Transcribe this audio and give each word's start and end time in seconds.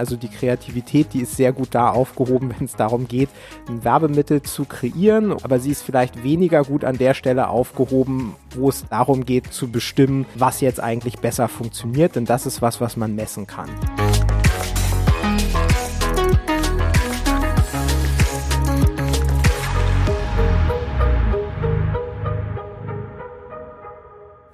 Also 0.00 0.14
die 0.14 0.28
Kreativität, 0.28 1.12
die 1.12 1.22
ist 1.22 1.36
sehr 1.36 1.52
gut 1.52 1.70
da 1.72 1.90
aufgehoben, 1.90 2.54
wenn 2.56 2.66
es 2.66 2.76
darum 2.76 3.08
geht, 3.08 3.28
ein 3.68 3.82
Werbemittel 3.82 4.42
zu 4.42 4.64
kreieren, 4.64 5.32
aber 5.32 5.58
sie 5.58 5.72
ist 5.72 5.82
vielleicht 5.82 6.22
weniger 6.22 6.62
gut 6.62 6.84
an 6.84 6.96
der 6.98 7.14
Stelle 7.14 7.48
aufgehoben, 7.48 8.36
wo 8.54 8.68
es 8.68 8.84
darum 8.88 9.26
geht 9.26 9.52
zu 9.52 9.68
bestimmen, 9.68 10.24
was 10.36 10.60
jetzt 10.60 10.78
eigentlich 10.78 11.18
besser 11.18 11.48
funktioniert, 11.48 12.14
denn 12.14 12.26
das 12.26 12.46
ist 12.46 12.62
was, 12.62 12.80
was 12.80 12.96
man 12.96 13.16
messen 13.16 13.48
kann. 13.48 13.68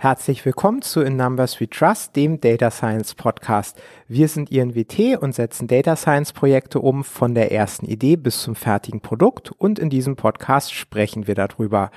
Herzlich 0.04 0.44
willkommen 0.44 0.82
zu 0.82 1.00
In 1.00 1.16
Numbers 1.16 1.58
We 1.62 1.70
Trust, 1.70 2.14
dem 2.14 2.38
Data 2.38 2.70
Science 2.70 3.14
Podcast. 3.14 3.80
Wir 4.06 4.28
sind 4.28 4.52
INWT 4.52 5.16
und 5.18 5.34
setzen 5.34 5.66
Data 5.66 5.96
Science 5.96 6.34
Projekte 6.34 6.78
um 6.80 7.04
von 7.04 7.34
der 7.34 7.52
ersten 7.52 7.86
Idee 7.86 8.16
bis 8.16 8.42
zum 8.42 8.54
fertigen 8.54 9.00
Produkt 9.00 9.50
und 9.50 9.78
in 9.78 9.88
diesem 9.88 10.14
Podcast 10.14 10.74
sprechen 10.74 11.26
wir 11.26 11.34
darüber. 11.34 11.90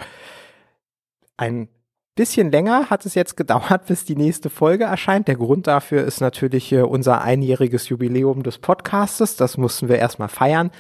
Ein 1.35 1.67
bisschen 2.15 2.49
länger 2.49 2.89
hat 2.89 3.05
es 3.05 3.13
jetzt 3.13 3.35
gedauert, 3.35 3.87
bis 3.87 4.05
die 4.05 4.15
nächste 4.15 4.49
Folge 4.49 4.85
erscheint. 4.85 5.27
Der 5.27 5.35
Grund 5.35 5.67
dafür 5.67 6.05
ist 6.05 6.21
natürlich 6.21 6.71
äh, 6.71 6.83
unser 6.83 7.21
einjähriges 7.23 7.89
Jubiläum 7.89 8.41
des 8.41 8.57
Podcastes. 8.57 9.35
Das 9.35 9.57
mussten 9.57 9.89
wir 9.89 9.97
erstmal 9.97 10.29
feiern. 10.29 10.71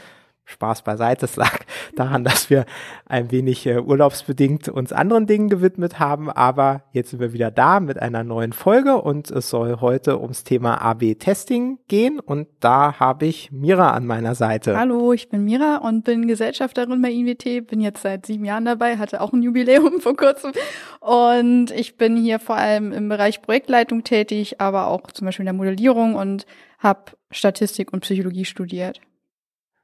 Spaß 0.47 0.81
beiseite. 0.83 1.25
Es 1.25 1.35
lag 1.35 1.59
daran, 1.95 2.23
dass 2.23 2.49
wir 2.49 2.65
ein 3.05 3.31
wenig 3.31 3.65
äh, 3.67 3.79
urlaubsbedingt 3.79 4.69
uns 4.69 4.93
anderen 4.93 5.27
Dingen 5.27 5.49
gewidmet 5.49 5.99
haben. 5.99 6.31
Aber 6.31 6.83
jetzt 6.93 7.11
sind 7.11 7.19
wir 7.19 7.33
wieder 7.33 7.51
da 7.51 7.81
mit 7.81 8.01
einer 8.01 8.23
neuen 8.23 8.53
Folge 8.53 8.95
und 9.01 9.29
es 9.29 9.49
soll 9.49 9.81
heute 9.81 10.19
ums 10.19 10.45
Thema 10.45 10.81
AB-Testing 10.81 11.79
gehen. 11.89 12.19
Und 12.19 12.47
da 12.61 12.97
habe 12.97 13.25
ich 13.25 13.51
Mira 13.51 13.91
an 13.91 14.07
meiner 14.07 14.35
Seite. 14.35 14.77
Hallo, 14.77 15.11
ich 15.11 15.27
bin 15.27 15.43
Mira 15.43 15.77
und 15.77 16.05
bin 16.05 16.27
Gesellschafterin 16.27 17.01
bei 17.01 17.11
INWT. 17.11 17.67
Bin 17.67 17.81
jetzt 17.81 18.01
seit 18.01 18.25
sieben 18.25 18.45
Jahren 18.45 18.65
dabei, 18.65 18.97
hatte 18.97 19.19
auch 19.19 19.33
ein 19.33 19.43
Jubiläum 19.43 19.99
vor 19.99 20.15
kurzem. 20.15 20.53
Und 21.01 21.71
ich 21.71 21.97
bin 21.97 22.15
hier 22.15 22.39
vor 22.39 22.55
allem 22.55 22.93
im 22.93 23.09
Bereich 23.09 23.41
Projektleitung 23.41 24.05
tätig, 24.05 24.61
aber 24.61 24.87
auch 24.87 25.11
zum 25.11 25.25
Beispiel 25.25 25.43
in 25.43 25.47
der 25.47 25.53
Modellierung 25.53 26.15
und 26.15 26.45
habe 26.79 27.11
Statistik 27.31 27.91
und 27.91 27.99
Psychologie 27.99 28.45
studiert. 28.45 29.01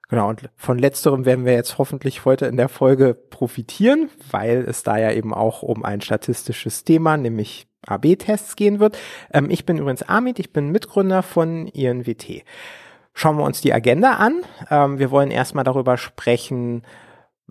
Genau, 0.09 0.29
und 0.29 0.49
von 0.55 0.77
letzterem 0.77 1.25
werden 1.25 1.45
wir 1.45 1.53
jetzt 1.53 1.77
hoffentlich 1.77 2.25
heute 2.25 2.45
in 2.45 2.57
der 2.57 2.69
Folge 2.69 3.13
profitieren, 3.13 4.09
weil 4.29 4.65
es 4.67 4.83
da 4.83 4.97
ja 4.97 5.11
eben 5.11 5.33
auch 5.33 5.63
um 5.63 5.83
ein 5.83 6.01
statistisches 6.01 6.83
Thema, 6.83 7.17
nämlich 7.17 7.67
AB-Tests 7.87 8.55
gehen 8.55 8.79
wird. 8.79 8.97
Ähm, 9.31 9.49
ich 9.49 9.65
bin 9.65 9.77
übrigens 9.77 10.03
Amit, 10.03 10.39
ich 10.39 10.53
bin 10.53 10.69
Mitgründer 10.69 11.23
von 11.23 11.67
INWT. 11.67 12.43
Schauen 13.13 13.37
wir 13.37 13.43
uns 13.43 13.61
die 13.61 13.73
Agenda 13.73 14.13
an. 14.13 14.41
Ähm, 14.69 14.99
wir 14.99 15.11
wollen 15.11 15.31
erstmal 15.31 15.63
darüber 15.63 15.97
sprechen, 15.97 16.83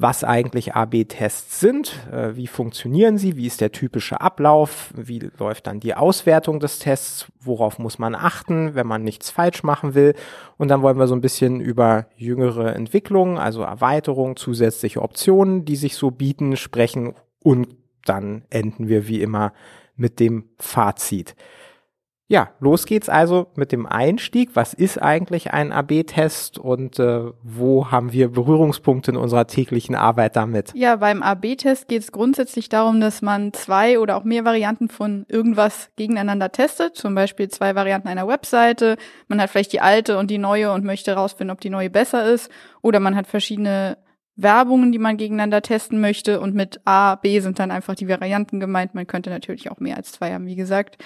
was 0.03 0.25
eigentlich 0.25 0.75
AB-Tests 0.75 1.61
sind, 1.61 2.07
äh, 2.13 2.37
wie 2.37 2.49
funktionieren 2.49 3.19
sie, 3.19 3.37
wie 3.37 3.47
ist 3.47 3.61
der 3.61 3.73
typische 3.73 4.21
Ablauf, 4.21 4.93
wie 4.97 5.31
läuft 5.39 5.69
dann 5.69 5.81
die 5.81 5.95
Auswertung 5.95 6.61
des 6.61 6.81
Tests, 6.81 7.27
worauf 7.41 7.79
muss 7.79 7.99
man 7.99 8.15
achten, 8.15 8.75
wenn 8.75 8.87
man 8.87 9.05
nichts 9.05 9.31
falsch 9.31 9.63
machen 9.63 9.95
will. 9.95 10.15
Und 10.59 10.69
dann 10.69 10.83
wollen 10.83 10.99
wir 10.99 11.07
so 11.07 11.15
ein 11.15 11.21
bisschen 11.21 11.61
über 11.61 12.07
jüngere 12.17 12.75
Entwicklungen, 12.75 13.39
also 13.39 13.63
Erweiterungen, 13.63 14.37
zusätzliche 14.37 15.01
Optionen, 15.01 15.65
die 15.65 15.77
sich 15.77 15.95
so 15.95 16.11
bieten, 16.11 16.57
sprechen 16.57 17.15
und 17.43 17.69
dann 18.05 18.45
enden 18.51 18.89
wir 18.89 19.07
wie 19.07 19.23
immer 19.23 19.53
mit 19.95 20.19
dem 20.19 20.49
Fazit. 20.59 21.37
Ja, 22.33 22.49
los 22.61 22.87
geht's 22.87 23.11
also 23.11 23.49
mit 23.57 23.73
dem 23.73 23.85
Einstieg. 23.85 24.53
Was 24.55 24.73
ist 24.73 24.97
eigentlich 24.97 25.53
ein 25.53 25.71
AB-Test 25.71 26.59
und 26.59 26.99
äh, 26.99 27.25
wo 27.43 27.91
haben 27.91 28.15
wir 28.15 28.31
Berührungspunkte 28.31 29.11
in 29.11 29.19
unserer 29.19 29.47
täglichen 29.47 29.95
Arbeit 29.95 30.35
damit? 30.35 30.73
Ja, 30.75 30.97
beim 30.97 31.23
AB-Test 31.23 31.89
geht 31.89 32.01
es 32.01 32.11
grundsätzlich 32.11 32.71
darum, 32.71 33.03
dass 33.03 33.21
man 33.21 33.53
zwei 33.53 33.99
oder 33.99 34.17
auch 34.17 34.25
mehr 34.25 34.47
Varianten 34.47 34.89
von 34.89 35.27
irgendwas 35.29 35.91
gegeneinander 35.97 36.51
testet. 36.51 36.97
Zum 36.97 37.15
Beispiel 37.15 37.49
zwei 37.49 37.75
Varianten 37.75 38.09
einer 38.09 38.27
Webseite. 38.27 38.97
Man 39.29 39.39
hat 39.39 39.51
vielleicht 39.51 39.75
die 39.75 39.83
alte 39.83 40.17
und 40.17 40.31
die 40.31 40.39
neue 40.39 40.73
und 40.73 40.87
möchte 40.87 41.11
herausfinden, 41.11 41.51
ob 41.51 41.61
die 41.61 41.69
neue 41.69 41.91
besser 41.91 42.25
ist. 42.25 42.51
Oder 42.81 42.99
man 42.99 43.15
hat 43.15 43.27
verschiedene 43.27 43.99
Werbungen, 44.37 44.91
die 44.91 44.99
man 44.99 45.19
gegeneinander 45.19 45.61
testen 45.61 46.01
möchte. 46.01 46.41
Und 46.41 46.55
mit 46.55 46.81
A, 46.87 47.17
B 47.17 47.41
sind 47.41 47.59
dann 47.59 47.71
einfach 47.71 47.95
die 47.95 48.09
Varianten 48.09 48.59
gemeint. 48.59 48.95
Man 48.95 49.07
könnte 49.07 49.29
natürlich 49.29 49.71
auch 49.71 49.81
mehr 49.81 49.99
als 49.99 50.13
zwei 50.13 50.33
haben, 50.33 50.47
wie 50.47 50.57
gesagt. 50.57 50.97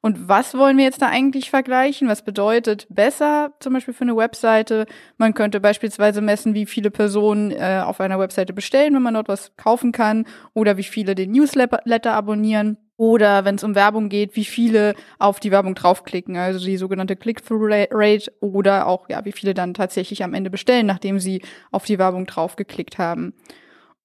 Und 0.00 0.28
was 0.28 0.56
wollen 0.56 0.76
wir 0.76 0.84
jetzt 0.84 1.02
da 1.02 1.08
eigentlich 1.08 1.50
vergleichen? 1.50 2.08
Was 2.08 2.22
bedeutet 2.22 2.86
besser 2.90 3.52
zum 3.60 3.72
Beispiel 3.72 3.94
für 3.94 4.02
eine 4.02 4.16
Webseite? 4.16 4.86
Man 5.16 5.34
könnte 5.34 5.60
beispielsweise 5.60 6.20
messen, 6.20 6.54
wie 6.54 6.66
viele 6.66 6.90
Personen 6.90 7.50
äh, 7.50 7.82
auf 7.84 8.00
einer 8.00 8.18
Webseite 8.18 8.52
bestellen, 8.52 8.94
wenn 8.94 9.02
man 9.02 9.14
dort 9.14 9.28
was 9.28 9.56
kaufen 9.56 9.92
kann, 9.92 10.26
oder 10.54 10.76
wie 10.76 10.84
viele 10.84 11.14
den 11.14 11.32
Newsletter 11.32 12.12
abonnieren. 12.12 12.76
Oder 12.96 13.44
wenn 13.44 13.54
es 13.54 13.62
um 13.62 13.76
Werbung 13.76 14.08
geht, 14.08 14.34
wie 14.34 14.44
viele 14.44 14.94
auf 15.20 15.38
die 15.38 15.52
Werbung 15.52 15.76
draufklicken, 15.76 16.36
also 16.36 16.64
die 16.64 16.76
sogenannte 16.76 17.14
Click-Through-Rate 17.14 18.32
oder 18.40 18.88
auch, 18.88 19.08
ja, 19.08 19.24
wie 19.24 19.30
viele 19.30 19.54
dann 19.54 19.72
tatsächlich 19.72 20.24
am 20.24 20.34
Ende 20.34 20.50
bestellen, 20.50 20.86
nachdem 20.86 21.20
sie 21.20 21.42
auf 21.70 21.84
die 21.84 22.00
Werbung 22.00 22.26
draufgeklickt 22.26 22.98
haben. 22.98 23.34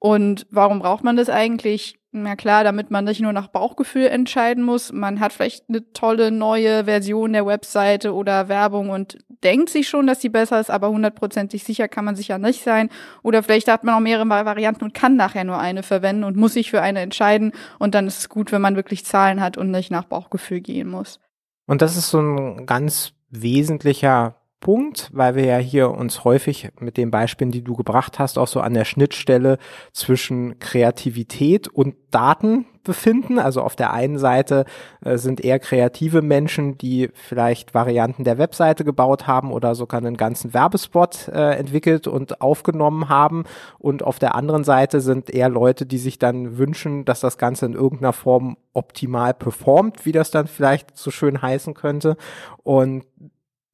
Und 0.05 0.47
warum 0.49 0.79
braucht 0.79 1.05
man 1.05 1.15
das 1.15 1.29
eigentlich? 1.29 1.97
Na 2.11 2.35
klar, 2.35 2.65
damit 2.65 2.91
man 2.91 3.05
nicht 3.05 3.21
nur 3.21 3.31
nach 3.31 3.47
Bauchgefühl 3.47 4.07
entscheiden 4.07 4.61
muss. 4.61 4.91
Man 4.91 5.21
hat 5.21 5.31
vielleicht 5.31 5.69
eine 5.69 5.93
tolle 5.93 6.29
neue 6.29 6.83
Version 6.83 7.31
der 7.31 7.45
Webseite 7.45 8.13
oder 8.13 8.49
Werbung 8.49 8.89
und 8.89 9.17
denkt 9.45 9.69
sich 9.69 9.87
schon, 9.87 10.05
dass 10.05 10.19
sie 10.19 10.27
besser 10.27 10.59
ist, 10.59 10.69
aber 10.69 10.89
hundertprozentig 10.89 11.63
sicher 11.63 11.87
kann 11.87 12.03
man 12.03 12.17
sich 12.17 12.27
ja 12.27 12.37
nicht 12.37 12.63
sein. 12.63 12.89
Oder 13.23 13.43
vielleicht 13.43 13.69
hat 13.69 13.85
man 13.85 13.95
auch 13.95 14.01
mehrere 14.01 14.27
Varianten 14.27 14.83
und 14.83 14.93
kann 14.93 15.15
nachher 15.15 15.45
nur 15.45 15.57
eine 15.57 15.83
verwenden 15.83 16.25
und 16.25 16.35
muss 16.35 16.53
sich 16.53 16.69
für 16.69 16.81
eine 16.81 16.99
entscheiden. 16.99 17.53
Und 17.79 17.95
dann 17.95 18.05
ist 18.05 18.19
es 18.19 18.29
gut, 18.29 18.51
wenn 18.51 18.61
man 18.61 18.75
wirklich 18.75 19.05
Zahlen 19.05 19.39
hat 19.39 19.57
und 19.57 19.71
nicht 19.71 19.89
nach 19.89 20.03
Bauchgefühl 20.03 20.59
gehen 20.59 20.89
muss. 20.89 21.21
Und 21.65 21.81
das 21.81 21.95
ist 21.95 22.09
so 22.09 22.19
ein 22.19 22.65
ganz 22.65 23.13
wesentlicher 23.29 24.35
Punkt, 24.63 25.09
weil 25.11 25.35
wir 25.35 25.43
ja 25.43 25.57
hier 25.57 25.91
uns 25.91 26.23
häufig 26.23 26.69
mit 26.79 26.95
den 26.95 27.11
Beispielen, 27.11 27.51
die 27.51 27.65
du 27.65 27.75
gebracht 27.75 28.17
hast, 28.17 28.39
auch 28.39 28.47
so 28.47 28.61
an 28.61 28.73
der 28.73 28.85
Schnittstelle 28.85 29.57
zwischen 29.91 30.57
Kreativität 30.59 31.67
und 31.67 31.95
Daten 32.11 32.65
befinden. 32.81 33.39
Also 33.39 33.61
auf 33.61 33.75
der 33.75 33.91
einen 33.91 34.17
Seite 34.17 34.63
äh, 35.03 35.17
sind 35.17 35.43
eher 35.43 35.59
kreative 35.59 36.21
Menschen, 36.21 36.77
die 36.77 37.09
vielleicht 37.13 37.73
Varianten 37.73 38.23
der 38.23 38.37
Webseite 38.37 38.85
gebaut 38.85 39.27
haben 39.27 39.51
oder 39.51 39.75
sogar 39.75 39.99
einen 39.99 40.15
ganzen 40.15 40.53
Werbespot 40.53 41.27
äh, 41.27 41.57
entwickelt 41.57 42.07
und 42.07 42.39
aufgenommen 42.39 43.09
haben. 43.09 43.43
Und 43.79 44.01
auf 44.01 44.17
der 44.17 44.33
anderen 44.33 44.63
Seite 44.63 45.01
sind 45.01 45.29
eher 45.29 45.49
Leute, 45.49 45.85
die 45.85 45.97
sich 45.97 46.19
dann 46.19 46.57
wünschen, 46.57 47.03
dass 47.03 47.19
das 47.19 47.37
Ganze 47.37 47.65
in 47.65 47.73
irgendeiner 47.73 48.13
Form 48.13 48.55
optimal 48.71 49.33
performt, 49.33 50.05
wie 50.05 50.13
das 50.13 50.31
dann 50.31 50.47
vielleicht 50.47 50.97
so 50.97 51.11
schön 51.11 51.41
heißen 51.41 51.73
könnte. 51.73 52.15
Und 52.63 53.03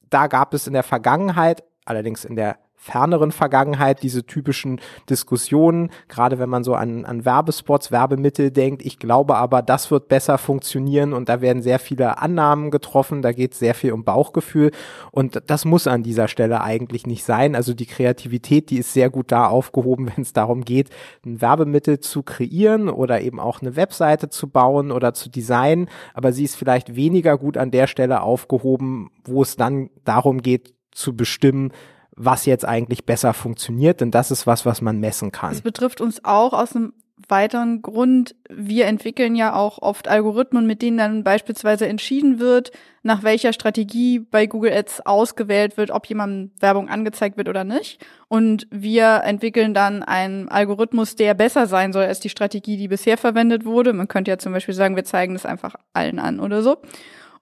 da 0.09 0.28
gab 0.28 0.53
es 0.53 0.68
in 0.68 0.74
der 0.74 0.84
Vergangenheit, 0.84 1.64
allerdings 1.86 2.25
in 2.25 2.36
der 2.36 2.58
ferneren 2.81 3.34
Vergangenheit 3.34 4.01
diese 4.03 4.25
typischen 4.25 4.79
Diskussionen, 5.09 5.91
gerade 6.07 6.40
wenn 6.40 6.47
man 6.47 6.63
so 6.63 6.75
an, 6.75 7.03
an 7.03 7.25
Werbespots, 7.25 7.91
Werbemittel 7.91 8.51
denkt. 8.51 8.85
Ich 8.85 9.00
glaube 9.00 9.35
aber, 9.35 9.62
das 9.62 9.91
wird 9.91 10.07
besser 10.07 10.38
funktionieren 10.38 11.12
und 11.12 11.28
da 11.28 11.41
werden 11.41 11.62
sehr 11.62 11.79
viele 11.79 12.19
Annahmen 12.19 12.72
getroffen, 12.72 13.22
da 13.22 13.34
geht 13.34 13.53
sehr 13.53 13.75
viel 13.75 13.91
um 13.91 14.06
Bauchgefühl 14.06 14.72
und 15.12 15.44
das 15.47 15.66
muss 15.66 15.88
an 15.88 16.03
dieser 16.03 16.29
Stelle 16.29 16.62
eigentlich 16.62 17.06
nicht 17.06 17.25
sein. 17.25 17.53
Also 17.53 17.73
die 17.73 17.85
Kreativität, 17.85 18.69
die 18.69 18.78
ist 18.78 18.94
sehr 18.94 19.09
gut 19.09 19.34
da 19.34 19.47
aufgehoben, 19.47 20.09
wenn 20.16 20.22
es 20.22 20.31
darum 20.31 20.63
geht, 20.63 20.90
ein 21.25 21.41
Werbemittel 21.41 22.00
zu 22.00 22.23
kreieren 22.23 22.88
oder 22.88 23.19
eben 23.19 23.41
auch 23.41 23.61
eine 23.61 23.75
Webseite 23.75 24.29
zu 24.29 24.47
bauen 24.47 24.91
oder 24.91 25.13
zu 25.13 25.29
designen, 25.29 25.90
aber 26.13 26.31
sie 26.31 26.46
ist 26.46 26.56
vielleicht 26.56 26.96
weniger 26.96 27.37
gut 27.37 27.58
an 27.58 27.72
der 27.72 27.87
Stelle 27.87 28.22
aufgehoben, 28.22 29.11
wo 29.25 29.41
es 29.41 29.58
dann 29.58 29.90
darum 30.05 30.41
geht, 30.41 30.73
zu 30.91 31.16
bestimmen, 31.16 31.72
was 32.20 32.46
jetzt 32.46 32.66
eigentlich 32.66 33.06
besser 33.06 33.34
funktioniert, 33.34 34.02
denn 34.02 34.12
das 34.12 34.30
ist 34.30 34.46
was, 34.46 34.66
was 34.66 34.82
man 34.82 35.00
messen 35.00 35.32
kann. 35.32 35.52
Das 35.52 35.62
betrifft 35.62 36.02
uns 36.02 36.24
auch 36.26 36.52
aus 36.52 36.76
einem 36.76 36.94
weiteren 37.30 37.82
Grund. 37.82 38.36
Wir 38.50 38.88
entwickeln 38.88 39.36
ja 39.36 39.54
auch 39.56 39.82
oft 39.82 40.08
Algorithmen, 40.08 40.68
mit 40.68 40.82
denen 40.82 40.98
dann 40.98 41.24
beispielsweise 41.24 41.88
entschieden 41.88 42.40
wird, 42.40 42.72
nach 43.04 43.24
welcher 43.24 43.54
Strategie 43.54 44.20
bei 44.20 44.48
Google 44.48 44.74
Ads 44.74 45.06
ausgewählt 45.06 45.78
wird, 45.78 45.92
ob 45.92 46.08
jemandem 46.08 46.52
Werbung 46.60 46.90
angezeigt 46.90 47.38
wird 47.38 47.48
oder 47.48 47.64
nicht. 47.64 48.06
Und 48.28 48.68
wir 48.70 49.22
entwickeln 49.24 49.74
dann 49.74 50.04
einen 50.04 50.50
Algorithmus, 50.50 51.16
der 51.16 51.34
besser 51.36 51.68
sein 51.68 51.94
soll 51.94 52.04
als 52.04 52.20
die 52.20 52.30
Strategie, 52.30 52.76
die 52.76 52.90
bisher 52.90 53.18
verwendet 53.18 53.64
wurde. 53.64 53.94
Man 53.94 54.10
könnte 54.10 54.32
ja 54.32 54.38
zum 54.38 54.52
Beispiel 54.52 54.76
sagen, 54.76 54.98
wir 54.98 55.06
zeigen 55.06 55.34
das 55.34 55.46
einfach 55.46 55.76
allen 55.94 56.20
an 56.20 56.42
oder 56.42 56.62
so. 56.62 56.78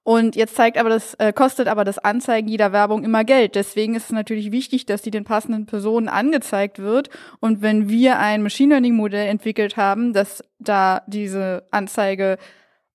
Und 0.07 0.37
jetzt 0.37 0.55
zeigt 0.55 0.77
aber 0.77 0.87
das, 0.87 1.15
äh, 1.15 1.33
kostet 1.33 1.67
aber 1.67 1.83
das 1.83 1.99
Anzeigen 1.99 2.47
jeder 2.47 2.71
Werbung 2.71 3.03
immer 3.03 3.25
Geld. 3.25 3.55
Deswegen 3.55 3.93
ist 3.93 4.05
es 4.05 4.11
natürlich 4.13 4.53
wichtig, 4.53 4.85
dass 4.85 5.01
die 5.01 5.11
den 5.11 5.25
passenden 5.25 5.65
Personen 5.65 6.07
angezeigt 6.07 6.79
wird. 6.79 7.09
Und 7.41 7.61
wenn 7.61 7.89
wir 7.89 8.17
ein 8.17 8.41
Machine 8.41 8.75
Learning 8.75 8.95
Modell 8.95 9.27
entwickelt 9.27 9.75
haben, 9.75 10.13
dass 10.13 10.45
da 10.59 11.01
diese 11.07 11.67
Anzeige 11.71 12.37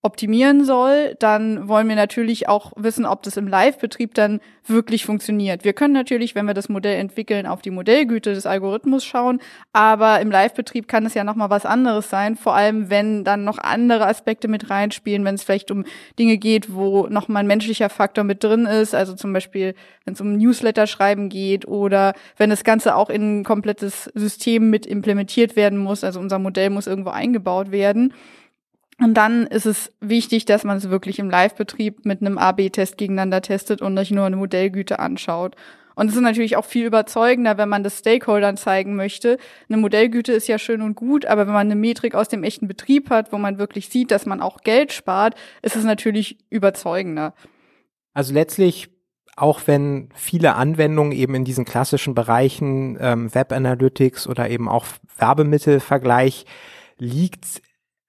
optimieren 0.05 0.65
soll, 0.65 1.15
dann 1.21 1.69
wollen 1.69 1.89
wir 1.89 1.95
natürlich 1.95 2.49
auch 2.49 2.73
wissen, 2.75 3.07
ob 3.07 3.23
das 3.23 3.37
im 3.37 3.47
Live-Betrieb 3.47 4.15
dann 4.15 4.41
wirklich 4.67 5.05
funktioniert. 5.05 5.65
Wir 5.65 5.75
können 5.75 5.95
natürlich, 5.95 6.35
wenn 6.35 6.47
wir 6.47 6.55
das 6.55 6.69
Modell 6.69 6.99
entwickeln, 6.99 7.47
auf 7.47 7.63
die 7.63 7.71
Modellgüte 7.71 8.35
des 8.35 8.45
Algorithmus 8.45 9.05
schauen, 9.05 9.41
aber 9.73 10.21
im 10.21 10.33
Live-Betrieb 10.33 10.89
kann 10.89 11.07
es 11.07 11.15
ja 11.15 11.23
noch 11.23 11.37
mal 11.37 11.51
was 11.51 11.65
anderes 11.65 12.11
sein, 12.11 12.35
vor 12.35 12.55
allem 12.55 12.91
wenn 12.91 13.23
dann 13.23 13.45
noch 13.45 13.59
andere 13.59 14.09
Aspekte 14.09 14.49
mit 14.49 14.71
reinspielen, 14.71 15.25
wenn 15.25 15.37
es 15.37 15.45
vielleicht 15.45 15.71
um 15.71 15.85
Dinge 16.19 16.37
geht, 16.37 16.75
wo 16.75 17.07
noch 17.07 17.29
mal 17.29 17.41
ein 17.41 17.47
menschlicher 17.47 17.89
Faktor 17.89 18.25
mit 18.25 18.43
drin 18.43 18.67
ist, 18.67 18.97
also 18.97 19.15
zum 19.15 19.33
Beispiel, 19.33 19.77
wenn 20.05 20.15
es 20.15 20.21
um 20.21 20.37
Newsletter 20.37 20.89
schreiben 20.89 21.29
geht 21.29 21.69
oder 21.69 22.15
wenn 22.39 22.51
das 22.51 22.65
Ganze 22.65 22.97
auch 22.97 23.09
in 23.09 23.41
ein 23.41 23.45
komplettes 23.45 24.11
System 24.15 24.69
mit 24.69 24.85
implementiert 24.85 25.55
werden 25.55 25.79
muss, 25.79 26.03
also 26.03 26.19
unser 26.19 26.41
Modell 26.41 26.71
muss 26.71 26.89
irgendwo 26.89 27.11
eingebaut 27.11 27.71
werden 27.71 28.13
und 29.03 29.15
dann 29.15 29.47
ist 29.47 29.67
es 29.67 29.93
wichtig, 30.01 30.45
dass 30.45 30.65
man 30.65 30.77
es 30.77 30.91
wirklich 30.91 31.19
im 31.19 31.31
Live-Betrieb 31.31 32.05
mit 32.05 32.21
einem 32.21 32.39
A-B-Test 32.39 32.97
gegeneinander 32.99 33.43
testet 33.43 33.83
und 33.83 33.95
nicht 33.95 34.11
nur 34.11 34.27
eine 34.27 34.37
Modellgüte 34.37 34.99
anschaut. 34.99 35.57
Und 35.95 36.09
es 36.09 36.15
ist 36.15 36.23
natürlich 36.23 36.57
auch 36.57 36.65
viel 36.65 36.87
überzeugender, 36.87 37.59
wenn 37.59 37.69
man 37.69 37.83
das 37.83 37.99
Stakeholdern 37.99 38.57
zeigen 38.57 38.97
möchte. 38.97 39.39
Eine 39.69 39.79
Modellgüte 39.79 40.33
ist 40.33 40.49
ja 40.49 40.59
schön 40.59 40.81
und 40.81 40.95
gut, 40.95 41.27
aber 41.27 41.47
wenn 41.47 41.53
man 41.53 41.67
eine 41.67 41.77
Metrik 41.77 42.15
aus 42.15 42.29
dem 42.29 42.45
echten 42.45 42.69
Betrieb 42.69 43.11
hat, 43.11 43.33
wo 43.33 43.39
man 43.39 43.59
wirklich 43.59 43.89
sieht, 43.89 44.11
dass 44.11 44.27
man 44.27 44.41
auch 44.41 44.63
Geld 44.63 44.93
spart, 44.93 45.35
ist 45.61 45.77
es 45.77 45.85
natürlich 45.85 46.39
überzeugender. 46.51 47.35
Also 48.15 48.33
letztlich, 48.33 48.89
auch 49.37 49.61
wenn 49.67 50.09
viele 50.15 50.55
Anwendungen 50.55 51.13
eben 51.13 51.35
in 51.35 51.45
diesen 51.45 51.65
klassischen 51.65 52.15
Bereichen 52.15 52.97
ähm, 53.01 53.35
Web 53.35 53.53
Analytics 53.53 54.27
oder 54.27 54.49
eben 54.49 54.69
auch 54.69 54.87
Werbemittelvergleich 55.19 56.47
liegt 56.99 57.63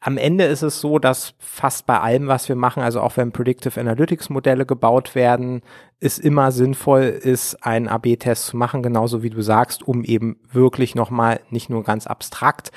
am 0.06 0.18
Ende 0.18 0.44
ist 0.44 0.64
es 0.64 0.82
so, 0.82 1.00
dass 1.00 1.34
fast 1.40 1.86
bei 1.86 1.98
allem, 1.98 2.28
was 2.28 2.50
wir 2.50 2.58
machen, 2.58 2.84
also 2.84 3.00
auch 3.00 3.16
wenn 3.16 3.32
Predictive 3.32 3.80
Analytics 3.80 4.30
Modelle 4.30 4.66
gebaut 4.66 5.16
werden, 5.16 5.62
es 6.02 6.20
immer 6.20 6.52
sinnvoll 6.52 7.04
ist, 7.04 7.66
einen 7.66 7.88
AB-Test 7.88 8.48
zu 8.48 8.58
machen, 8.58 8.84
genauso 8.84 9.24
wie 9.24 9.30
du 9.30 9.42
sagst, 9.42 9.82
um 9.82 10.04
eben 10.04 10.42
wirklich 10.52 10.94
nochmal 10.94 11.40
nicht 11.50 11.70
nur 11.70 11.84
ganz 11.84 12.06
abstrakt 12.06 12.72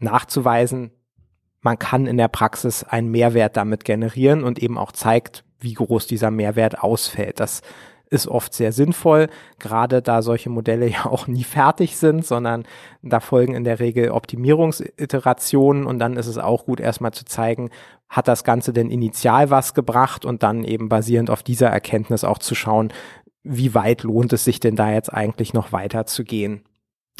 nachzuweisen, 0.00 0.92
man 1.60 1.78
kann 1.78 2.06
in 2.06 2.16
der 2.16 2.28
Praxis 2.28 2.84
einen 2.84 3.10
Mehrwert 3.10 3.58
damit 3.58 3.84
generieren 3.84 4.42
und 4.42 4.58
eben 4.58 4.78
auch 4.78 4.92
zeigt, 4.92 5.44
wie 5.58 5.74
groß 5.74 6.06
dieser 6.06 6.30
Mehrwert 6.30 6.82
ausfällt. 6.82 7.38
Das 7.38 7.60
ist 8.10 8.28
oft 8.28 8.52
sehr 8.52 8.72
sinnvoll, 8.72 9.28
gerade 9.58 10.02
da 10.02 10.22
solche 10.22 10.50
Modelle 10.50 10.86
ja 10.90 11.06
auch 11.06 11.26
nie 11.26 11.44
fertig 11.44 11.96
sind, 11.96 12.26
sondern 12.26 12.64
da 13.02 13.20
folgen 13.20 13.54
in 13.54 13.64
der 13.64 13.80
Regel 13.80 14.10
Optimierungsiterationen 14.10 15.86
und 15.86 15.98
dann 15.98 16.16
ist 16.16 16.26
es 16.26 16.38
auch 16.38 16.66
gut, 16.66 16.80
erstmal 16.80 17.12
zu 17.12 17.24
zeigen, 17.24 17.70
hat 18.08 18.28
das 18.28 18.44
Ganze 18.44 18.72
denn 18.72 18.90
initial 18.90 19.50
was 19.50 19.72
gebracht 19.72 20.24
und 20.24 20.42
dann 20.42 20.64
eben 20.64 20.88
basierend 20.88 21.30
auf 21.30 21.42
dieser 21.42 21.68
Erkenntnis 21.68 22.24
auch 22.24 22.38
zu 22.38 22.54
schauen, 22.54 22.92
wie 23.42 23.74
weit 23.74 24.02
lohnt 24.02 24.32
es 24.32 24.44
sich 24.44 24.60
denn 24.60 24.76
da 24.76 24.92
jetzt 24.92 25.12
eigentlich 25.12 25.54
noch 25.54 25.72
weiter 25.72 26.04
zu 26.04 26.24
gehen 26.24 26.64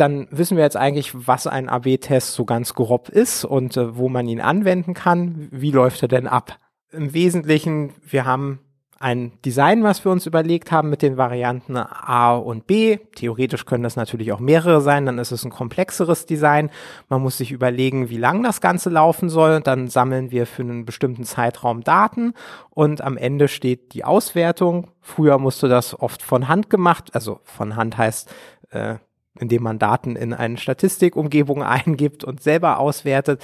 dann 0.00 0.28
wissen 0.30 0.56
wir 0.56 0.64
jetzt 0.64 0.76
eigentlich, 0.76 1.12
was 1.14 1.46
ein 1.46 1.68
AB-Test 1.68 2.32
so 2.32 2.44
ganz 2.44 2.74
grob 2.74 3.08
ist 3.10 3.44
und 3.44 3.76
äh, 3.76 3.96
wo 3.96 4.08
man 4.08 4.26
ihn 4.28 4.40
anwenden 4.40 4.94
kann. 4.94 5.48
Wie 5.50 5.72
läuft 5.72 6.02
er 6.02 6.08
denn 6.08 6.26
ab? 6.26 6.58
Im 6.90 7.12
Wesentlichen, 7.12 7.92
wir 8.02 8.24
haben 8.24 8.60
ein 9.00 9.32
Design, 9.46 9.82
was 9.82 10.04
wir 10.04 10.12
uns 10.12 10.26
überlegt 10.26 10.70
haben 10.70 10.90
mit 10.90 11.00
den 11.00 11.16
Varianten 11.16 11.78
A 11.78 12.34
und 12.34 12.66
B. 12.66 12.98
Theoretisch 13.14 13.64
können 13.64 13.82
das 13.82 13.96
natürlich 13.96 14.30
auch 14.30 14.40
mehrere 14.40 14.82
sein, 14.82 15.06
dann 15.06 15.18
ist 15.18 15.32
es 15.32 15.42
ein 15.42 15.50
komplexeres 15.50 16.26
Design. 16.26 16.70
Man 17.08 17.22
muss 17.22 17.38
sich 17.38 17.50
überlegen, 17.50 18.10
wie 18.10 18.18
lang 18.18 18.42
das 18.42 18.60
Ganze 18.60 18.90
laufen 18.90 19.30
soll. 19.30 19.62
Dann 19.62 19.88
sammeln 19.88 20.30
wir 20.30 20.46
für 20.46 20.60
einen 20.62 20.84
bestimmten 20.84 21.24
Zeitraum 21.24 21.82
Daten 21.82 22.34
und 22.68 23.00
am 23.00 23.16
Ende 23.16 23.48
steht 23.48 23.94
die 23.94 24.04
Auswertung. 24.04 24.88
Früher 25.00 25.38
musste 25.38 25.68
das 25.68 25.98
oft 25.98 26.20
von 26.20 26.46
Hand 26.46 26.68
gemacht, 26.68 27.14
also 27.14 27.40
von 27.44 27.76
Hand 27.76 27.96
heißt, 27.96 28.30
äh, 28.68 28.96
indem 29.38 29.62
man 29.62 29.78
Daten 29.78 30.14
in 30.14 30.34
eine 30.34 30.58
Statistikumgebung 30.58 31.62
eingibt 31.64 32.22
und 32.22 32.42
selber 32.42 32.78
auswertet. 32.78 33.42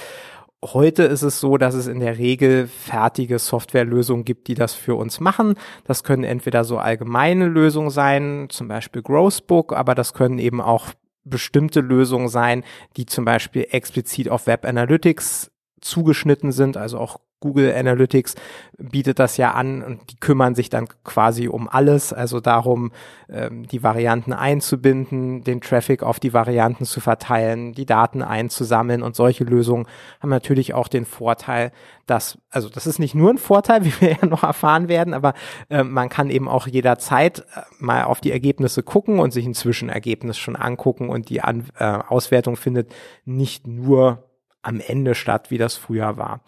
Heute 0.65 1.03
ist 1.03 1.21
es 1.21 1.39
so, 1.39 1.57
dass 1.57 1.75
es 1.75 1.85
in 1.85 1.99
der 1.99 2.17
Regel 2.17 2.67
fertige 2.67 3.37
Softwarelösungen 3.37 4.25
gibt, 4.25 4.47
die 4.47 4.55
das 4.55 4.73
für 4.73 4.95
uns 4.95 5.19
machen. 5.19 5.53
Das 5.83 6.03
können 6.03 6.23
entweder 6.23 6.63
so 6.63 6.79
allgemeine 6.79 7.45
Lösungen 7.45 7.91
sein, 7.91 8.47
zum 8.49 8.67
Beispiel 8.67 9.03
Growthbook, 9.03 9.73
aber 9.73 9.93
das 9.93 10.13
können 10.13 10.39
eben 10.39 10.59
auch 10.59 10.87
bestimmte 11.23 11.81
Lösungen 11.81 12.27
sein, 12.27 12.63
die 12.95 13.05
zum 13.05 13.23
Beispiel 13.23 13.67
explizit 13.69 14.29
auf 14.29 14.47
Web 14.47 14.65
Analytics 14.65 15.51
zugeschnitten 15.79 16.51
sind, 16.51 16.75
also 16.75 16.97
auch 16.97 17.19
Google 17.39 17.73
Analytics 17.73 18.35
bietet 18.79 19.19
das 19.19 19.37
ja 19.37 19.51
an 19.51 19.83
und 19.83 20.11
die 20.11 20.19
kümmern 20.19 20.55
sich 20.55 20.69
dann 20.69 20.87
quasi 21.03 21.47
um 21.47 21.69
alles, 21.69 22.11
also 22.11 22.39
darum, 22.39 22.91
ähm, 23.29 23.67
die 23.67 23.83
Varianten 23.83 24.33
einzubinden, 24.33 25.43
den 25.43 25.61
Traffic 25.61 26.01
auf 26.01 26.19
die 26.19 26.33
Varianten 26.33 26.85
zu 26.85 26.99
verteilen, 26.99 27.73
die 27.73 27.85
Daten 27.85 28.23
einzusammeln 28.23 29.03
und 29.03 29.15
solche 29.15 29.43
Lösungen 29.43 29.87
haben 30.19 30.29
natürlich 30.29 30.73
auch 30.73 30.87
den 30.87 31.05
Vorteil, 31.05 31.71
dass, 32.07 32.39
also 32.49 32.69
das 32.69 32.87
ist 32.87 32.97
nicht 32.97 33.13
nur 33.13 33.29
ein 33.29 33.37
Vorteil, 33.37 33.83
wie 33.85 33.93
wir 34.01 34.17
ja 34.21 34.25
noch 34.25 34.43
erfahren 34.43 34.87
werden, 34.87 35.13
aber 35.13 35.33
äh, 35.69 35.83
man 35.83 36.09
kann 36.09 36.29
eben 36.31 36.47
auch 36.47 36.65
jederzeit 36.65 37.39
äh, 37.39 37.61
mal 37.79 38.03
auf 38.05 38.19
die 38.19 38.31
Ergebnisse 38.31 38.81
gucken 38.81 39.19
und 39.19 39.31
sich 39.31 39.45
ein 39.45 39.53
Zwischenergebnis 39.53 40.37
schon 40.37 40.55
angucken 40.55 41.09
und 41.09 41.29
die 41.29 41.37
äh, 41.37 41.63
Auswertung 42.07 42.55
findet 42.55 42.93
nicht 43.25 43.67
nur 43.67 44.23
am 44.63 44.79
Ende 44.79 45.15
statt, 45.15 45.51
wie 45.51 45.57
das 45.57 45.77
früher 45.77 46.17
war. 46.17 46.41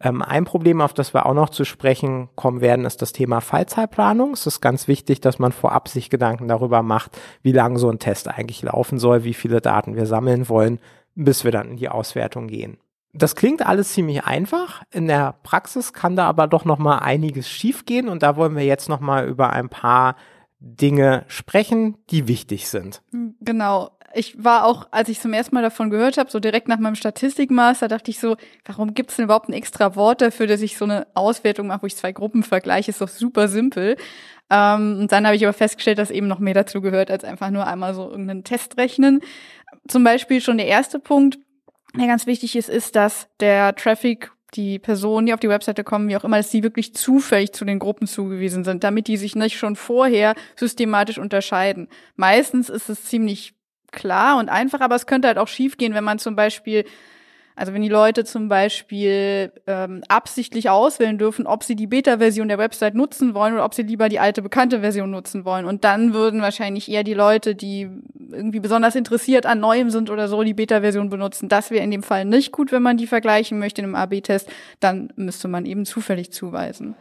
Ähm, 0.00 0.22
ein 0.22 0.44
Problem, 0.44 0.80
auf 0.80 0.92
das 0.92 1.14
wir 1.14 1.26
auch 1.26 1.34
noch 1.34 1.48
zu 1.48 1.64
sprechen 1.64 2.28
kommen 2.34 2.60
werden, 2.60 2.84
ist 2.84 3.00
das 3.00 3.12
Thema 3.12 3.40
Fallzeitplanung. 3.40 4.32
Es 4.32 4.46
ist 4.46 4.60
ganz 4.60 4.88
wichtig, 4.88 5.20
dass 5.20 5.38
man 5.38 5.52
vorab 5.52 5.88
sich 5.88 6.10
Gedanken 6.10 6.48
darüber 6.48 6.82
macht, 6.82 7.18
wie 7.42 7.52
lang 7.52 7.78
so 7.78 7.88
ein 7.88 7.98
Test 7.98 8.28
eigentlich 8.28 8.62
laufen 8.62 8.98
soll, 8.98 9.24
wie 9.24 9.34
viele 9.34 9.60
Daten 9.60 9.96
wir 9.96 10.06
sammeln 10.06 10.48
wollen, 10.48 10.80
bis 11.14 11.44
wir 11.44 11.52
dann 11.52 11.70
in 11.70 11.76
die 11.76 11.88
Auswertung 11.88 12.46
gehen. 12.46 12.78
Das 13.14 13.34
klingt 13.34 13.66
alles 13.66 13.94
ziemlich 13.94 14.24
einfach. 14.24 14.82
In 14.90 15.06
der 15.06 15.36
Praxis 15.42 15.94
kann 15.94 16.16
da 16.16 16.26
aber 16.26 16.46
doch 16.46 16.66
noch 16.66 16.78
mal 16.78 16.98
einiges 16.98 17.48
schiefgehen 17.48 18.10
und 18.10 18.22
da 18.22 18.36
wollen 18.36 18.54
wir 18.54 18.64
jetzt 18.64 18.90
noch 18.90 19.00
mal 19.00 19.26
über 19.26 19.50
ein 19.54 19.70
paar 19.70 20.16
Dinge 20.58 21.24
sprechen, 21.28 21.96
die 22.10 22.28
wichtig 22.28 22.68
sind. 22.68 23.02
Genau 23.40 23.95
ich 24.16 24.42
war 24.42 24.64
auch, 24.64 24.88
als 24.90 25.08
ich 25.08 25.20
zum 25.20 25.32
ersten 25.32 25.54
Mal 25.54 25.62
davon 25.62 25.90
gehört 25.90 26.16
habe, 26.16 26.30
so 26.30 26.40
direkt 26.40 26.68
nach 26.68 26.78
meinem 26.78 26.94
Statistikmaster, 26.94 27.88
dachte 27.88 28.10
ich 28.10 28.18
so, 28.18 28.36
warum 28.64 28.94
gibt 28.94 29.10
es 29.10 29.16
denn 29.16 29.26
überhaupt 29.26 29.48
ein 29.48 29.52
extra 29.52 29.94
Wort 29.94 30.20
dafür, 30.20 30.46
dass 30.46 30.62
ich 30.62 30.76
so 30.76 30.84
eine 30.84 31.06
Auswertung 31.14 31.66
mache, 31.66 31.82
wo 31.82 31.86
ich 31.86 31.96
zwei 31.96 32.12
Gruppen 32.12 32.42
vergleiche, 32.42 32.90
ist 32.90 33.00
doch 33.00 33.08
super 33.08 33.48
simpel. 33.48 33.96
Ähm, 34.50 34.98
und 35.00 35.12
dann 35.12 35.26
habe 35.26 35.36
ich 35.36 35.44
aber 35.44 35.52
festgestellt, 35.52 35.98
dass 35.98 36.10
eben 36.10 36.28
noch 36.28 36.38
mehr 36.38 36.54
dazu 36.54 36.80
gehört, 36.80 37.10
als 37.10 37.24
einfach 37.24 37.50
nur 37.50 37.66
einmal 37.66 37.94
so 37.94 38.08
irgendeinen 38.08 38.44
Test 38.44 38.78
rechnen. 38.78 39.20
Zum 39.88 40.04
Beispiel 40.04 40.40
schon 40.40 40.58
der 40.58 40.66
erste 40.66 40.98
Punkt, 40.98 41.38
der 41.94 42.06
ganz 42.06 42.26
wichtig 42.26 42.56
ist, 42.56 42.68
ist, 42.68 42.96
dass 42.96 43.28
der 43.40 43.74
Traffic 43.74 44.30
die 44.54 44.78
Personen, 44.78 45.26
die 45.26 45.34
auf 45.34 45.40
die 45.40 45.48
Webseite 45.48 45.84
kommen, 45.84 46.08
wie 46.08 46.16
auch 46.16 46.24
immer, 46.24 46.36
dass 46.36 46.50
die 46.50 46.62
wirklich 46.62 46.94
zufällig 46.94 47.52
zu 47.52 47.64
den 47.64 47.78
Gruppen 47.78 48.06
zugewiesen 48.06 48.64
sind, 48.64 48.84
damit 48.84 49.08
die 49.08 49.16
sich 49.16 49.34
nicht 49.34 49.58
schon 49.58 49.76
vorher 49.76 50.34
systematisch 50.54 51.18
unterscheiden. 51.18 51.88
Meistens 52.14 52.70
ist 52.70 52.88
es 52.88 53.04
ziemlich 53.04 53.55
klar 53.92 54.38
und 54.38 54.48
einfach, 54.48 54.80
aber 54.80 54.94
es 54.94 55.06
könnte 55.06 55.28
halt 55.28 55.38
auch 55.38 55.48
schiefgehen, 55.48 55.94
wenn 55.94 56.04
man 56.04 56.18
zum 56.18 56.36
Beispiel, 56.36 56.84
also 57.54 57.72
wenn 57.72 57.82
die 57.82 57.88
Leute 57.88 58.24
zum 58.24 58.48
Beispiel 58.48 59.52
ähm, 59.66 60.02
absichtlich 60.08 60.68
auswählen 60.68 61.18
dürfen, 61.18 61.46
ob 61.46 61.64
sie 61.64 61.76
die 61.76 61.86
Beta-Version 61.86 62.48
der 62.48 62.58
Website 62.58 62.94
nutzen 62.94 63.34
wollen 63.34 63.54
oder 63.54 63.64
ob 63.64 63.74
sie 63.74 63.82
lieber 63.82 64.08
die 64.08 64.20
alte 64.20 64.42
bekannte 64.42 64.80
Version 64.80 65.10
nutzen 65.10 65.44
wollen. 65.44 65.64
Und 65.64 65.84
dann 65.84 66.12
würden 66.12 66.42
wahrscheinlich 66.42 66.90
eher 66.90 67.04
die 67.04 67.14
Leute, 67.14 67.54
die 67.54 67.88
irgendwie 68.30 68.60
besonders 68.60 68.94
interessiert 68.94 69.46
an 69.46 69.60
Neuem 69.60 69.90
sind 69.90 70.10
oder 70.10 70.28
so, 70.28 70.42
die 70.42 70.54
Beta-Version 70.54 71.08
benutzen. 71.08 71.48
Das 71.48 71.70
wäre 71.70 71.84
in 71.84 71.90
dem 71.90 72.02
Fall 72.02 72.24
nicht 72.24 72.52
gut, 72.52 72.72
wenn 72.72 72.82
man 72.82 72.96
die 72.96 73.06
vergleichen 73.06 73.58
möchte 73.58 73.80
in 73.80 73.86
einem 73.86 73.94
AB-Test. 73.94 74.48
Dann 74.80 75.12
müsste 75.16 75.48
man 75.48 75.64
eben 75.64 75.86
zufällig 75.86 76.32
zuweisen. 76.32 76.94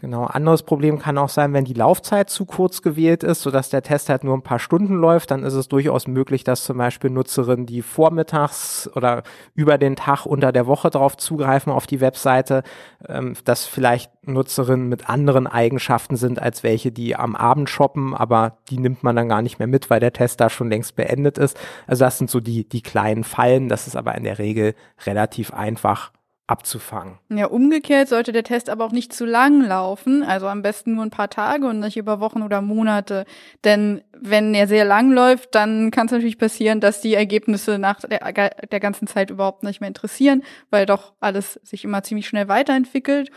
Genau. 0.00 0.24
Anderes 0.24 0.62
Problem 0.62 1.00
kann 1.00 1.18
auch 1.18 1.28
sein, 1.28 1.52
wenn 1.52 1.64
die 1.64 1.74
Laufzeit 1.74 2.30
zu 2.30 2.46
kurz 2.46 2.82
gewählt 2.82 3.24
ist, 3.24 3.42
sodass 3.42 3.68
der 3.68 3.82
Test 3.82 4.08
halt 4.08 4.22
nur 4.22 4.36
ein 4.36 4.42
paar 4.42 4.60
Stunden 4.60 4.94
läuft, 4.94 5.32
dann 5.32 5.42
ist 5.42 5.54
es 5.54 5.66
durchaus 5.66 6.06
möglich, 6.06 6.44
dass 6.44 6.62
zum 6.62 6.78
Beispiel 6.78 7.10
Nutzerinnen, 7.10 7.66
die 7.66 7.82
vormittags 7.82 8.88
oder 8.94 9.24
über 9.56 9.76
den 9.76 9.96
Tag 9.96 10.24
unter 10.24 10.52
der 10.52 10.68
Woche 10.68 10.90
darauf 10.90 11.16
zugreifen 11.16 11.72
auf 11.72 11.88
die 11.88 12.00
Webseite, 12.00 12.62
ähm, 13.08 13.34
dass 13.44 13.66
vielleicht 13.66 14.12
Nutzerinnen 14.24 14.88
mit 14.88 15.10
anderen 15.10 15.48
Eigenschaften 15.48 16.14
sind 16.14 16.40
als 16.40 16.62
welche, 16.62 16.92
die 16.92 17.16
am 17.16 17.34
Abend 17.34 17.68
shoppen, 17.68 18.14
aber 18.14 18.58
die 18.70 18.78
nimmt 18.78 19.02
man 19.02 19.16
dann 19.16 19.28
gar 19.28 19.42
nicht 19.42 19.58
mehr 19.58 19.66
mit, 19.66 19.90
weil 19.90 19.98
der 19.98 20.12
Test 20.12 20.40
da 20.40 20.48
schon 20.48 20.70
längst 20.70 20.94
beendet 20.94 21.38
ist. 21.38 21.58
Also 21.88 22.04
das 22.04 22.18
sind 22.18 22.30
so 22.30 22.38
die, 22.38 22.68
die 22.68 22.82
kleinen 22.82 23.24
Fallen. 23.24 23.68
Das 23.68 23.88
ist 23.88 23.96
aber 23.96 24.14
in 24.14 24.22
der 24.22 24.38
Regel 24.38 24.74
relativ 25.06 25.52
einfach 25.52 26.12
abzufangen. 26.48 27.18
Ja, 27.28 27.46
umgekehrt 27.46 28.08
sollte 28.08 28.32
der 28.32 28.42
Test 28.42 28.70
aber 28.70 28.84
auch 28.84 28.90
nicht 28.90 29.12
zu 29.12 29.26
lang 29.26 29.60
laufen, 29.60 30.22
also 30.22 30.48
am 30.48 30.62
besten 30.62 30.94
nur 30.94 31.04
ein 31.04 31.10
paar 31.10 31.28
Tage 31.30 31.66
und 31.68 31.78
nicht 31.78 31.96
über 31.96 32.20
Wochen 32.20 32.42
oder 32.42 32.62
Monate. 32.62 33.26
Denn 33.64 34.02
wenn 34.18 34.54
er 34.54 34.66
sehr 34.66 34.86
lang 34.86 35.12
läuft, 35.12 35.54
dann 35.54 35.90
kann 35.90 36.06
es 36.06 36.12
natürlich 36.12 36.38
passieren, 36.38 36.80
dass 36.80 37.02
die 37.02 37.14
Ergebnisse 37.14 37.78
nach 37.78 38.00
der, 38.00 38.32
der 38.50 38.80
ganzen 38.80 39.06
Zeit 39.06 39.30
überhaupt 39.30 39.62
nicht 39.62 39.80
mehr 39.80 39.88
interessieren, 39.88 40.42
weil 40.70 40.86
doch 40.86 41.12
alles 41.20 41.60
sich 41.62 41.84
immer 41.84 42.02
ziemlich 42.02 42.26
schnell 42.26 42.48
weiterentwickelt 42.48 43.30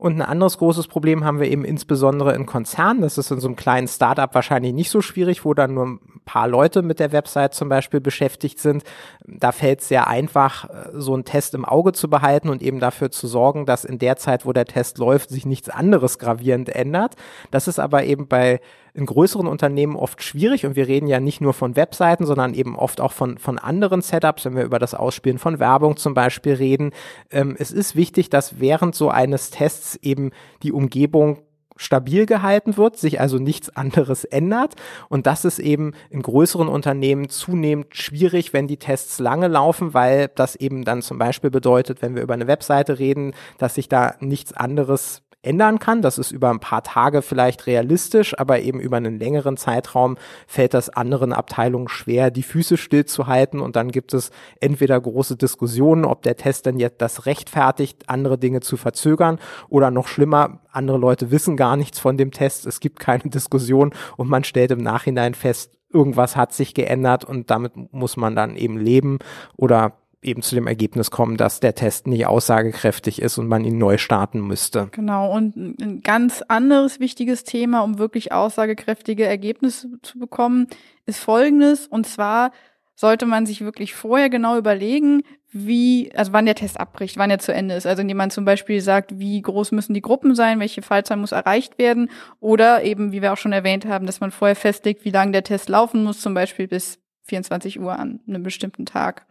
und 0.00 0.14
ein 0.14 0.22
anderes 0.22 0.56
großes 0.56 0.88
Problem 0.88 1.24
haben 1.26 1.40
wir 1.40 1.50
eben 1.50 1.62
insbesondere 1.62 2.34
in 2.34 2.46
Konzernen. 2.46 3.02
Das 3.02 3.18
ist 3.18 3.30
in 3.30 3.38
so 3.38 3.48
einem 3.48 3.56
kleinen 3.56 3.86
Startup 3.86 4.34
wahrscheinlich 4.34 4.72
nicht 4.72 4.88
so 4.88 5.02
schwierig, 5.02 5.44
wo 5.44 5.52
dann 5.52 5.74
nur 5.74 5.84
ein 5.84 6.00
paar 6.24 6.48
Leute 6.48 6.80
mit 6.80 7.00
der 7.00 7.12
Website 7.12 7.52
zum 7.52 7.68
Beispiel 7.68 8.00
beschäftigt 8.00 8.58
sind. 8.58 8.82
Da 9.26 9.52
fällt 9.52 9.82
es 9.82 9.88
sehr 9.88 10.06
einfach, 10.06 10.70
äh, 10.70 10.88
so 10.94 11.12
einen 11.12 11.26
Test 11.26 11.54
im 11.54 11.66
Auge 11.66 11.92
zu 11.92 12.08
behalten 12.08 12.48
und 12.48 12.62
eben 12.62 12.80
dafür 12.80 13.10
zu 13.10 13.26
sorgen, 13.26 13.66
dass 13.66 13.84
in 13.84 13.98
der 13.98 14.16
Zeit, 14.16 14.46
wo 14.46 14.54
der 14.54 14.64
Test 14.64 14.96
läuft, 14.96 15.28
sich 15.28 15.44
nichts 15.44 15.68
anderes 15.68 16.18
gravierend 16.18 16.70
ändert. 16.70 17.16
Das 17.50 17.68
ist 17.68 17.78
aber 17.78 18.04
eben 18.04 18.26
bei 18.26 18.62
in 18.94 19.06
größeren 19.06 19.46
Unternehmen 19.46 19.96
oft 19.96 20.22
schwierig 20.22 20.66
und 20.66 20.76
wir 20.76 20.88
reden 20.88 21.06
ja 21.06 21.20
nicht 21.20 21.40
nur 21.40 21.52
von 21.52 21.76
Webseiten, 21.76 22.26
sondern 22.26 22.54
eben 22.54 22.76
oft 22.76 23.00
auch 23.00 23.12
von, 23.12 23.38
von 23.38 23.58
anderen 23.58 24.02
Setups, 24.02 24.44
wenn 24.44 24.56
wir 24.56 24.64
über 24.64 24.78
das 24.78 24.94
Ausspielen 24.94 25.38
von 25.38 25.58
Werbung 25.58 25.96
zum 25.96 26.14
Beispiel 26.14 26.54
reden. 26.54 26.90
Ähm, 27.30 27.56
es 27.58 27.72
ist 27.72 27.96
wichtig, 27.96 28.30
dass 28.30 28.60
während 28.60 28.94
so 28.94 29.10
eines 29.10 29.50
Tests 29.50 29.96
eben 29.96 30.30
die 30.62 30.72
Umgebung 30.72 31.38
stabil 31.80 32.26
gehalten 32.26 32.76
wird, 32.76 32.98
sich 32.98 33.20
also 33.20 33.38
nichts 33.38 33.74
anderes 33.74 34.24
ändert. 34.24 34.74
Und 35.08 35.26
das 35.26 35.46
ist 35.46 35.58
eben 35.58 35.92
in 36.10 36.20
größeren 36.20 36.68
Unternehmen 36.68 37.30
zunehmend 37.30 37.96
schwierig, 37.96 38.52
wenn 38.52 38.68
die 38.68 38.76
Tests 38.76 39.18
lange 39.18 39.48
laufen, 39.48 39.94
weil 39.94 40.28
das 40.28 40.56
eben 40.56 40.84
dann 40.84 41.00
zum 41.00 41.16
Beispiel 41.16 41.48
bedeutet, 41.48 42.02
wenn 42.02 42.14
wir 42.14 42.22
über 42.22 42.34
eine 42.34 42.46
Webseite 42.46 42.98
reden, 42.98 43.32
dass 43.56 43.76
sich 43.76 43.88
da 43.88 44.14
nichts 44.20 44.52
anderes 44.52 45.22
ändern 45.42 45.78
kann. 45.78 46.02
Das 46.02 46.18
ist 46.18 46.32
über 46.32 46.50
ein 46.50 46.60
paar 46.60 46.82
Tage 46.82 47.22
vielleicht 47.22 47.66
realistisch, 47.66 48.38
aber 48.38 48.60
eben 48.60 48.80
über 48.80 48.98
einen 48.98 49.18
längeren 49.18 49.56
Zeitraum 49.56 50.16
fällt 50.46 50.74
das 50.74 50.90
anderen 50.90 51.32
Abteilungen 51.32 51.88
schwer, 51.88 52.30
die 52.30 52.42
Füße 52.42 52.76
stillzuhalten. 52.76 53.60
Und 53.60 53.76
dann 53.76 53.90
gibt 53.90 54.12
es 54.12 54.30
entweder 54.60 55.00
große 55.00 55.36
Diskussionen, 55.36 56.04
ob 56.04 56.22
der 56.22 56.36
Test 56.36 56.66
denn 56.66 56.78
jetzt 56.78 57.00
das 57.00 57.26
rechtfertigt, 57.26 58.08
andere 58.08 58.38
Dinge 58.38 58.60
zu 58.60 58.76
verzögern. 58.76 59.38
Oder 59.68 59.90
noch 59.90 60.08
schlimmer, 60.08 60.60
andere 60.70 60.98
Leute 60.98 61.30
wissen 61.30 61.56
gar 61.56 61.76
nichts 61.76 61.98
von 61.98 62.16
dem 62.16 62.32
Test, 62.32 62.66
es 62.66 62.80
gibt 62.80 63.00
keine 63.00 63.22
Diskussion. 63.24 63.92
Und 64.16 64.28
man 64.28 64.44
stellt 64.44 64.70
im 64.70 64.82
Nachhinein 64.82 65.34
fest, 65.34 65.78
irgendwas 65.92 66.36
hat 66.36 66.52
sich 66.52 66.74
geändert. 66.74 67.24
Und 67.24 67.50
damit 67.50 67.72
muss 67.92 68.16
man 68.16 68.36
dann 68.36 68.56
eben 68.56 68.78
leben 68.78 69.18
oder 69.56 69.99
eben 70.22 70.42
zu 70.42 70.54
dem 70.54 70.66
Ergebnis 70.66 71.10
kommen, 71.10 71.36
dass 71.36 71.60
der 71.60 71.74
Test 71.74 72.06
nicht 72.06 72.26
aussagekräftig 72.26 73.22
ist 73.22 73.38
und 73.38 73.48
man 73.48 73.64
ihn 73.64 73.78
neu 73.78 73.96
starten 73.96 74.40
müsste. 74.40 74.88
Genau, 74.92 75.34
und 75.34 75.56
ein 75.56 76.02
ganz 76.02 76.42
anderes 76.48 77.00
wichtiges 77.00 77.44
Thema, 77.44 77.80
um 77.80 77.98
wirklich 77.98 78.32
aussagekräftige 78.32 79.24
Ergebnisse 79.24 79.88
zu 80.02 80.18
bekommen, 80.18 80.66
ist 81.06 81.20
folgendes, 81.20 81.86
und 81.86 82.06
zwar 82.06 82.52
sollte 82.94 83.24
man 83.24 83.46
sich 83.46 83.62
wirklich 83.62 83.94
vorher 83.94 84.28
genau 84.28 84.58
überlegen, 84.58 85.22
wie, 85.52 86.12
also 86.14 86.32
wann 86.34 86.44
der 86.44 86.54
Test 86.54 86.78
abbricht, 86.78 87.16
wann 87.16 87.30
er 87.30 87.38
zu 87.38 87.52
Ende 87.52 87.74
ist. 87.74 87.86
Also 87.86 88.02
indem 88.02 88.18
man 88.18 88.30
zum 88.30 88.44
Beispiel 88.44 88.82
sagt, 88.82 89.18
wie 89.18 89.40
groß 89.40 89.72
müssen 89.72 89.94
die 89.94 90.02
Gruppen 90.02 90.34
sein, 90.34 90.60
welche 90.60 90.82
Fallzahl 90.82 91.16
muss 91.16 91.32
erreicht 91.32 91.78
werden. 91.78 92.10
Oder 92.40 92.84
eben, 92.84 93.10
wie 93.10 93.22
wir 93.22 93.32
auch 93.32 93.38
schon 93.38 93.52
erwähnt 93.52 93.86
haben, 93.86 94.06
dass 94.06 94.20
man 94.20 94.30
vorher 94.30 94.54
festlegt, 94.54 95.04
wie 95.06 95.10
lange 95.10 95.32
der 95.32 95.42
Test 95.42 95.70
laufen 95.70 96.04
muss, 96.04 96.20
zum 96.20 96.34
Beispiel 96.34 96.68
bis 96.68 97.00
24 97.24 97.80
Uhr 97.80 97.98
an 97.98 98.20
einem 98.28 98.42
bestimmten 98.42 98.84
Tag. 98.84 99.26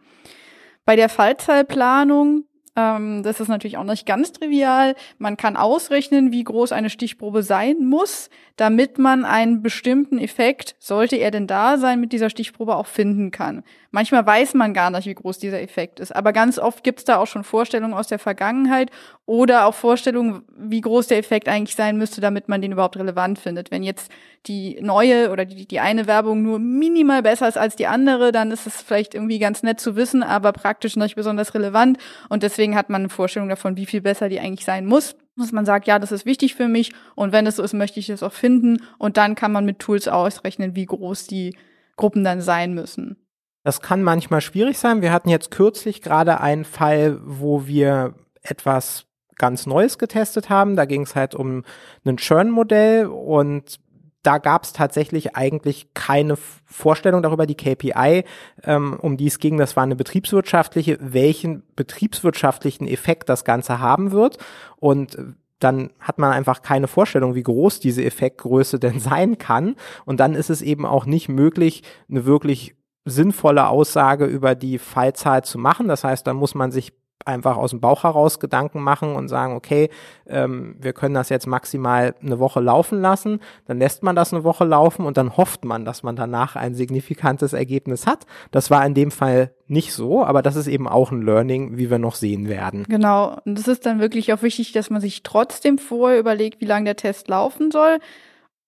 Bei 0.84 0.96
der 0.96 1.08
Fallzahlplanung, 1.08 2.44
ähm, 2.76 3.22
das 3.22 3.40
ist 3.40 3.48
natürlich 3.48 3.76
auch 3.76 3.84
nicht 3.84 4.06
ganz 4.06 4.32
trivial. 4.32 4.94
Man 5.18 5.36
kann 5.36 5.56
ausrechnen, 5.56 6.32
wie 6.32 6.44
groß 6.44 6.72
eine 6.72 6.90
Stichprobe 6.90 7.42
sein 7.42 7.84
muss, 7.84 8.30
damit 8.60 8.98
man 8.98 9.24
einen 9.24 9.62
bestimmten 9.62 10.18
Effekt, 10.18 10.76
sollte 10.78 11.16
er 11.16 11.30
denn 11.30 11.46
da 11.46 11.78
sein, 11.78 11.98
mit 11.98 12.12
dieser 12.12 12.28
Stichprobe 12.28 12.76
auch 12.76 12.86
finden 12.86 13.30
kann. 13.30 13.64
Manchmal 13.90 14.26
weiß 14.26 14.52
man 14.52 14.74
gar 14.74 14.90
nicht, 14.90 15.06
wie 15.06 15.14
groß 15.14 15.38
dieser 15.38 15.62
Effekt 15.62 15.98
ist, 15.98 16.14
aber 16.14 16.34
ganz 16.34 16.58
oft 16.58 16.84
gibt 16.84 16.98
es 16.98 17.06
da 17.06 17.16
auch 17.16 17.26
schon 17.26 17.42
Vorstellungen 17.42 17.94
aus 17.94 18.08
der 18.08 18.18
Vergangenheit 18.18 18.90
oder 19.24 19.64
auch 19.64 19.72
Vorstellungen, 19.72 20.42
wie 20.58 20.82
groß 20.82 21.06
der 21.06 21.16
Effekt 21.16 21.48
eigentlich 21.48 21.74
sein 21.74 21.96
müsste, 21.96 22.20
damit 22.20 22.50
man 22.50 22.60
den 22.60 22.72
überhaupt 22.72 22.98
relevant 22.98 23.38
findet. 23.38 23.70
Wenn 23.70 23.82
jetzt 23.82 24.12
die 24.46 24.78
neue 24.82 25.30
oder 25.30 25.46
die, 25.46 25.66
die 25.66 25.80
eine 25.80 26.06
Werbung 26.06 26.42
nur 26.42 26.58
minimal 26.58 27.22
besser 27.22 27.48
ist 27.48 27.56
als 27.56 27.76
die 27.76 27.86
andere, 27.86 28.30
dann 28.30 28.50
ist 28.50 28.66
es 28.66 28.82
vielleicht 28.82 29.14
irgendwie 29.14 29.38
ganz 29.38 29.62
nett 29.62 29.80
zu 29.80 29.96
wissen, 29.96 30.22
aber 30.22 30.52
praktisch 30.52 30.96
nicht 30.96 31.16
besonders 31.16 31.54
relevant 31.54 31.96
und 32.28 32.42
deswegen 32.42 32.76
hat 32.76 32.90
man 32.90 33.00
eine 33.00 33.08
Vorstellung 33.08 33.48
davon, 33.48 33.78
wie 33.78 33.86
viel 33.86 34.02
besser 34.02 34.28
die 34.28 34.38
eigentlich 34.38 34.66
sein 34.66 34.84
muss 34.84 35.16
dass 35.36 35.52
man 35.52 35.64
sagt, 35.64 35.86
ja, 35.86 35.98
das 35.98 36.12
ist 36.12 36.26
wichtig 36.26 36.54
für 36.54 36.68
mich 36.68 36.92
und 37.14 37.32
wenn 37.32 37.46
es 37.46 37.56
so 37.56 37.62
ist, 37.62 37.72
möchte 37.72 38.00
ich 38.00 38.10
es 38.10 38.22
auch 38.22 38.32
finden 38.32 38.82
und 38.98 39.16
dann 39.16 39.34
kann 39.34 39.52
man 39.52 39.64
mit 39.64 39.78
Tools 39.78 40.08
ausrechnen, 40.08 40.74
wie 40.76 40.86
groß 40.86 41.26
die 41.26 41.56
Gruppen 41.96 42.24
dann 42.24 42.40
sein 42.40 42.74
müssen. 42.74 43.16
Das 43.62 43.80
kann 43.82 44.02
manchmal 44.02 44.40
schwierig 44.40 44.78
sein. 44.78 45.02
Wir 45.02 45.12
hatten 45.12 45.28
jetzt 45.28 45.50
kürzlich 45.50 46.00
gerade 46.00 46.40
einen 46.40 46.64
Fall, 46.64 47.20
wo 47.22 47.66
wir 47.66 48.14
etwas 48.42 49.06
ganz 49.36 49.66
Neues 49.66 49.98
getestet 49.98 50.48
haben. 50.48 50.76
Da 50.76 50.86
ging 50.86 51.02
es 51.02 51.14
halt 51.14 51.34
um 51.34 51.64
ein 52.04 52.16
Churn-Modell 52.16 53.06
und 53.06 53.80
da 54.22 54.38
gab 54.38 54.64
es 54.64 54.72
tatsächlich 54.72 55.34
eigentlich 55.34 55.94
keine 55.94 56.36
Vorstellung 56.36 57.22
darüber, 57.22 57.46
die 57.46 57.56
KPI, 57.56 58.24
ähm, 58.64 58.98
um 59.00 59.16
die 59.16 59.26
es 59.26 59.38
ging, 59.38 59.56
das 59.56 59.76
war 59.76 59.82
eine 59.82 59.96
betriebswirtschaftliche, 59.96 60.98
welchen 61.00 61.62
betriebswirtschaftlichen 61.74 62.86
Effekt 62.86 63.28
das 63.28 63.44
Ganze 63.44 63.80
haben 63.80 64.12
wird. 64.12 64.36
Und 64.76 65.16
dann 65.58 65.90
hat 66.00 66.18
man 66.18 66.32
einfach 66.32 66.62
keine 66.62 66.88
Vorstellung, 66.88 67.34
wie 67.34 67.42
groß 67.42 67.80
diese 67.80 68.04
Effektgröße 68.04 68.78
denn 68.78 69.00
sein 69.00 69.38
kann. 69.38 69.76
Und 70.04 70.20
dann 70.20 70.34
ist 70.34 70.50
es 70.50 70.62
eben 70.62 70.84
auch 70.84 71.06
nicht 71.06 71.28
möglich, 71.28 71.82
eine 72.10 72.24
wirklich 72.26 72.74
sinnvolle 73.06 73.68
Aussage 73.68 74.26
über 74.26 74.54
die 74.54 74.78
Fallzahl 74.78 75.44
zu 75.44 75.58
machen. 75.58 75.88
Das 75.88 76.04
heißt, 76.04 76.26
dann 76.26 76.36
muss 76.36 76.54
man 76.54 76.70
sich 76.70 76.92
einfach 77.24 77.56
aus 77.56 77.70
dem 77.70 77.80
Bauch 77.80 78.04
heraus 78.04 78.40
Gedanken 78.40 78.80
machen 78.80 79.14
und 79.14 79.28
sagen, 79.28 79.54
okay, 79.54 79.90
ähm, 80.26 80.76
wir 80.80 80.92
können 80.92 81.14
das 81.14 81.28
jetzt 81.28 81.46
maximal 81.46 82.14
eine 82.22 82.38
Woche 82.38 82.60
laufen 82.60 83.00
lassen, 83.00 83.40
dann 83.66 83.78
lässt 83.78 84.02
man 84.02 84.16
das 84.16 84.32
eine 84.32 84.44
Woche 84.44 84.64
laufen 84.64 85.04
und 85.04 85.16
dann 85.16 85.36
hofft 85.36 85.64
man, 85.64 85.84
dass 85.84 86.02
man 86.02 86.16
danach 86.16 86.56
ein 86.56 86.74
signifikantes 86.74 87.52
Ergebnis 87.52 88.06
hat. 88.06 88.26
Das 88.50 88.70
war 88.70 88.84
in 88.86 88.94
dem 88.94 89.10
Fall 89.10 89.52
nicht 89.66 89.92
so, 89.92 90.24
aber 90.24 90.42
das 90.42 90.56
ist 90.56 90.66
eben 90.66 90.88
auch 90.88 91.12
ein 91.12 91.22
Learning, 91.22 91.76
wie 91.76 91.90
wir 91.90 91.98
noch 91.98 92.14
sehen 92.14 92.48
werden. 92.48 92.84
Genau, 92.88 93.36
und 93.44 93.58
es 93.58 93.68
ist 93.68 93.86
dann 93.86 94.00
wirklich 94.00 94.32
auch 94.32 94.42
wichtig, 94.42 94.72
dass 94.72 94.90
man 94.90 95.00
sich 95.00 95.22
trotzdem 95.22 95.78
vorher 95.78 96.18
überlegt, 96.18 96.60
wie 96.60 96.66
lange 96.66 96.86
der 96.86 96.96
Test 96.96 97.28
laufen 97.28 97.70
soll. 97.70 97.98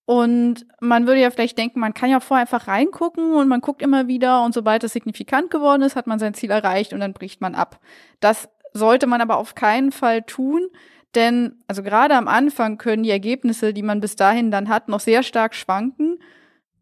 Und 0.05 0.67
man 0.81 1.07
würde 1.07 1.21
ja 1.21 1.31
vielleicht 1.31 1.57
denken, 1.57 1.79
man 1.79 1.95
kann 1.95 2.11
ja 2.11 2.21
vorher 2.21 2.43
einfach 2.43 2.67
reingucken 2.67 3.35
und 3.35 3.49
man 3.49 3.61
guckt 3.61 3.83
immer 3.83 4.09
wieder 4.09 4.45
und 4.45 4.53
sobald 4.53 4.83
es 4.83 4.93
signifikant 4.93 5.51
geworden 5.51 5.83
ist, 5.83 5.95
hat 5.95 6.07
man 6.07 6.19
sein 6.19 6.35
Ziel 6.35 6.51
erreicht 6.51 6.93
und 6.93 7.01
dann 7.01 7.13
bricht 7.13 7.41
man 7.41 7.55
ab. 7.55 7.79
Das 8.21 8.49
sollte 8.73 9.07
man 9.07 9.21
aber 9.21 9.37
auf 9.37 9.55
keinen 9.55 9.93
Fall 9.93 10.23
tun, 10.23 10.69
denn 11.15 11.63
also 11.69 11.83
gerade 11.83 12.17
am 12.17 12.27
Anfang 12.27 12.79
können 12.79 13.05
die 13.05 13.11
Ergebnisse, 13.11 13.73
die 13.73 13.83
man 13.83 14.01
bis 14.01 14.17
dahin 14.17 14.51
dann 14.51 14.69
hat, 14.69 14.89
noch 14.89 15.01
sehr 15.01 15.23
stark 15.23 15.55
schwanken 15.55 16.19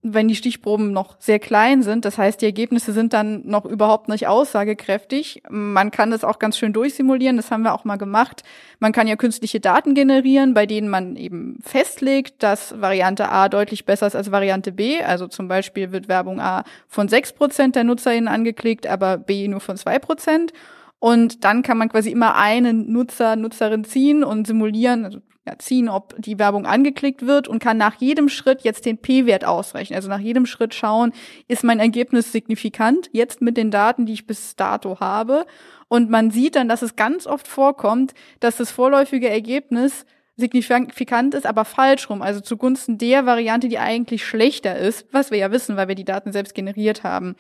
wenn 0.03 0.29
die 0.29 0.35
Stichproben 0.35 0.93
noch 0.93 1.17
sehr 1.19 1.39
klein 1.39 1.83
sind. 1.83 2.07
Das 2.07 2.17
heißt, 2.17 2.41
die 2.41 2.47
Ergebnisse 2.47 2.93
sind 2.93 3.13
dann 3.13 3.47
noch 3.47 3.67
überhaupt 3.67 4.09
nicht 4.09 4.27
aussagekräftig. 4.27 5.43
Man 5.51 5.91
kann 5.91 6.11
das 6.11 6.25
auch 6.25 6.39
ganz 6.39 6.57
schön 6.57 6.73
durchsimulieren. 6.73 7.37
Das 7.37 7.51
haben 7.51 7.63
wir 7.63 7.75
auch 7.75 7.85
mal 7.85 7.97
gemacht. 7.97 8.43
Man 8.79 8.93
kann 8.93 9.07
ja 9.07 9.17
künstliche 9.17 9.61
Daten 9.61 9.95
generieren, 9.95 10.55
bei 10.55 10.65
denen 10.65 10.89
man 10.89 11.17
eben 11.17 11.59
festlegt, 11.63 12.43
dass 12.43 12.81
Variante 12.81 13.29
A 13.29 13.51
deutlich 13.51 13.85
besser 13.85 14.07
ist 14.07 14.17
als 14.17 14.33
Variante 14.33 14.73
B. 14.73 15.03
Also 15.03 15.27
zum 15.27 15.49
Beispiel 15.49 15.93
wird 15.93 16.09
Werbung 16.09 16.41
A 16.41 16.65
von 16.89 17.09
sechs 17.09 17.35
Prozent 17.35 17.77
der 17.77 17.85
NutzerInnen 17.85 18.29
angeklickt, 18.29 18.87
aber 18.87 19.19
B 19.19 19.49
nur 19.49 19.61
von 19.61 19.77
zwei 19.77 19.99
Prozent. 19.99 20.55
Und 20.99 21.45
dann 21.45 21.63
kann 21.63 21.79
man 21.79 21.89
quasi 21.89 22.11
immer 22.11 22.37
einen 22.37 22.91
Nutzer, 22.93 23.37
Nutzerin 23.37 23.85
ziehen 23.85 24.23
und 24.25 24.47
simulieren, 24.47 25.05
also 25.05 25.21
ja, 25.47 25.59
ziehen, 25.59 25.89
ob 25.89 26.15
die 26.19 26.39
Werbung 26.39 26.67
angeklickt 26.67 27.27
wird 27.27 27.49
und 27.49 27.61
kann 27.61 27.79
nach 27.79 27.95
jedem 27.95 28.29
Schritt 28.29 28.61
jetzt 28.63 28.85
den 28.85 28.99
P-Wert 28.99 29.45
ausrechnen. 29.45 29.97
Also 29.97 30.09
nach 30.09 30.21
jedem 30.21 30.45
Schritt 30.45 30.75
schauen, 30.75 31.13
ist 31.49 31.65
mein 31.65 31.81
Ergebnis 31.81 32.31
signifikant, 32.31 33.09
jetzt 33.13 33.41
mit 33.41 33.57
den 33.57 33.71
Daten, 33.71 34.05
die 34.05 34.13
ich 34.13 34.27
bis 34.27 34.55
dato 34.57 35.01
habe. 35.01 35.47
Und 35.89 36.11
man 36.11 36.31
sieht 36.31 36.57
dann, 36.57 36.69
dass 36.69 36.83
es 36.83 36.95
ganz 36.95 37.27
oft 37.27 37.49
vorkommt, 37.49 38.13
dass 38.41 38.57
das 38.57 38.71
vorläufige 38.71 39.31
Ergebnis 39.31 40.05
signifikant 40.37 41.35
ist, 41.35 41.47
aber 41.47 41.65
falsch 41.65 42.09
rum, 42.11 42.23
also 42.23 42.41
zugunsten 42.41 42.99
der 42.99 43.27
Variante, 43.27 43.69
die 43.69 43.79
eigentlich 43.79 44.25
schlechter 44.25 44.77
ist, 44.77 45.07
was 45.13 45.31
wir 45.31 45.39
ja 45.39 45.53
wissen, 45.53 45.77
weil 45.77 45.89
wir 45.89 45.95
die 45.95 46.05
Daten 46.05 46.33
selbst 46.33 46.55
generiert 46.55 47.05
haben. 47.05 47.37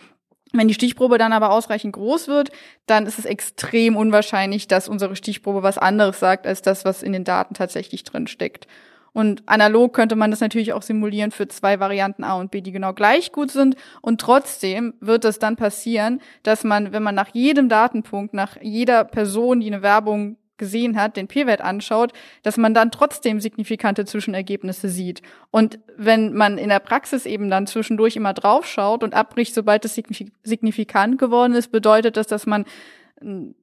Wenn 0.52 0.68
die 0.68 0.74
Stichprobe 0.74 1.18
dann 1.18 1.32
aber 1.32 1.52
ausreichend 1.52 1.92
groß 1.92 2.26
wird, 2.26 2.50
dann 2.86 3.06
ist 3.06 3.18
es 3.18 3.24
extrem 3.24 3.96
unwahrscheinlich, 3.96 4.66
dass 4.66 4.88
unsere 4.88 5.14
Stichprobe 5.14 5.62
was 5.62 5.78
anderes 5.78 6.18
sagt 6.18 6.46
als 6.46 6.60
das, 6.62 6.84
was 6.84 7.02
in 7.02 7.12
den 7.12 7.24
Daten 7.24 7.54
tatsächlich 7.54 8.02
drin 8.02 8.26
steckt. 8.26 8.66
Und 9.12 9.42
analog 9.46 9.92
könnte 9.92 10.16
man 10.16 10.30
das 10.30 10.40
natürlich 10.40 10.72
auch 10.72 10.82
simulieren 10.82 11.30
für 11.32 11.48
zwei 11.48 11.80
Varianten 11.80 12.24
A 12.24 12.34
und 12.34 12.50
B, 12.50 12.60
die 12.60 12.72
genau 12.72 12.92
gleich 12.92 13.32
gut 13.32 13.50
sind. 13.50 13.76
Und 14.02 14.20
trotzdem 14.20 14.94
wird 15.00 15.24
es 15.24 15.38
dann 15.38 15.56
passieren, 15.56 16.20
dass 16.42 16.62
man, 16.62 16.92
wenn 16.92 17.02
man 17.02 17.14
nach 17.14 17.30
jedem 17.32 17.68
Datenpunkt, 17.68 18.34
nach 18.34 18.56
jeder 18.60 19.04
Person, 19.04 19.60
die 19.60 19.66
eine 19.66 19.82
Werbung 19.82 20.36
gesehen 20.60 20.96
hat, 20.96 21.16
den 21.16 21.26
P-Wert 21.26 21.60
anschaut, 21.60 22.12
dass 22.44 22.56
man 22.56 22.72
dann 22.72 22.92
trotzdem 22.92 23.40
signifikante 23.40 24.04
Zwischenergebnisse 24.04 24.88
sieht. 24.88 25.22
Und 25.50 25.80
wenn 25.96 26.32
man 26.34 26.56
in 26.56 26.68
der 26.68 26.78
Praxis 26.78 27.26
eben 27.26 27.50
dann 27.50 27.66
zwischendurch 27.66 28.14
immer 28.14 28.32
draufschaut 28.32 29.02
und 29.02 29.14
abbricht, 29.14 29.52
sobald 29.52 29.84
es 29.84 30.00
signifikant 30.44 31.18
geworden 31.18 31.54
ist, 31.54 31.72
bedeutet 31.72 32.16
das, 32.16 32.28
dass 32.28 32.46
man 32.46 32.64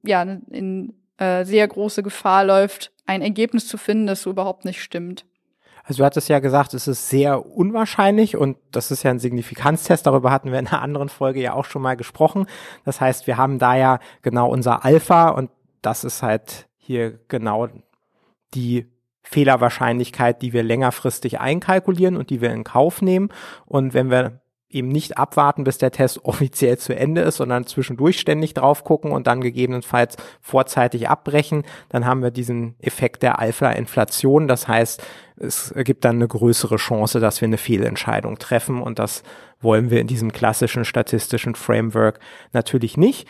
ja 0.02 0.22
in 0.22 0.92
äh, 1.16 1.44
sehr 1.44 1.66
große 1.66 2.02
Gefahr 2.02 2.44
läuft, 2.44 2.92
ein 3.06 3.22
Ergebnis 3.22 3.66
zu 3.66 3.78
finden, 3.78 4.06
das 4.06 4.22
so 4.22 4.30
überhaupt 4.30 4.66
nicht 4.66 4.82
stimmt. 4.82 5.24
Also 5.88 6.02
du 6.02 6.04
hattest 6.04 6.28
ja 6.28 6.38
gesagt, 6.38 6.74
es 6.74 6.86
ist 6.86 7.08
sehr 7.08 7.46
unwahrscheinlich 7.46 8.36
und 8.36 8.58
das 8.72 8.90
ist 8.90 9.04
ja 9.04 9.10
ein 9.10 9.18
Signifikanztest, 9.18 10.06
darüber 10.06 10.30
hatten 10.30 10.52
wir 10.52 10.58
in 10.58 10.66
einer 10.66 10.82
anderen 10.82 11.08
Folge 11.08 11.40
ja 11.40 11.54
auch 11.54 11.64
schon 11.64 11.80
mal 11.80 11.96
gesprochen. 11.96 12.46
Das 12.84 13.00
heißt, 13.00 13.26
wir 13.26 13.38
haben 13.38 13.58
da 13.58 13.74
ja 13.74 13.98
genau 14.20 14.50
unser 14.50 14.84
Alpha 14.84 15.30
und 15.30 15.50
das 15.80 16.04
ist 16.04 16.22
halt 16.22 16.67
hier 16.88 17.18
genau 17.28 17.68
die 18.54 18.86
Fehlerwahrscheinlichkeit, 19.22 20.40
die 20.40 20.54
wir 20.54 20.62
längerfristig 20.62 21.38
einkalkulieren 21.38 22.16
und 22.16 22.30
die 22.30 22.40
wir 22.40 22.50
in 22.50 22.64
Kauf 22.64 23.02
nehmen. 23.02 23.28
Und 23.66 23.92
wenn 23.92 24.10
wir 24.10 24.40
eben 24.70 24.88
nicht 24.88 25.18
abwarten, 25.18 25.64
bis 25.64 25.76
der 25.76 25.90
Test 25.90 26.20
offiziell 26.24 26.78
zu 26.78 26.96
Ende 26.96 27.20
ist, 27.20 27.36
sondern 27.36 27.66
zwischendurch 27.66 28.18
ständig 28.18 28.54
drauf 28.54 28.84
gucken 28.84 29.12
und 29.12 29.26
dann 29.26 29.42
gegebenenfalls 29.42 30.16
vorzeitig 30.40 31.10
abbrechen, 31.10 31.64
dann 31.90 32.06
haben 32.06 32.22
wir 32.22 32.30
diesen 32.30 32.74
Effekt 32.80 33.22
der 33.22 33.38
Alpha-Inflation. 33.38 34.48
Das 34.48 34.66
heißt, 34.66 35.02
es 35.36 35.74
gibt 35.76 36.06
dann 36.06 36.16
eine 36.16 36.28
größere 36.28 36.76
Chance, 36.76 37.20
dass 37.20 37.42
wir 37.42 37.48
eine 37.48 37.58
Fehlentscheidung 37.58 38.38
treffen 38.38 38.80
und 38.80 38.98
das 38.98 39.22
wollen 39.60 39.90
wir 39.90 40.00
in 40.00 40.06
diesem 40.06 40.32
klassischen 40.32 40.86
statistischen 40.86 41.54
Framework 41.54 42.18
natürlich 42.54 42.96
nicht 42.96 43.28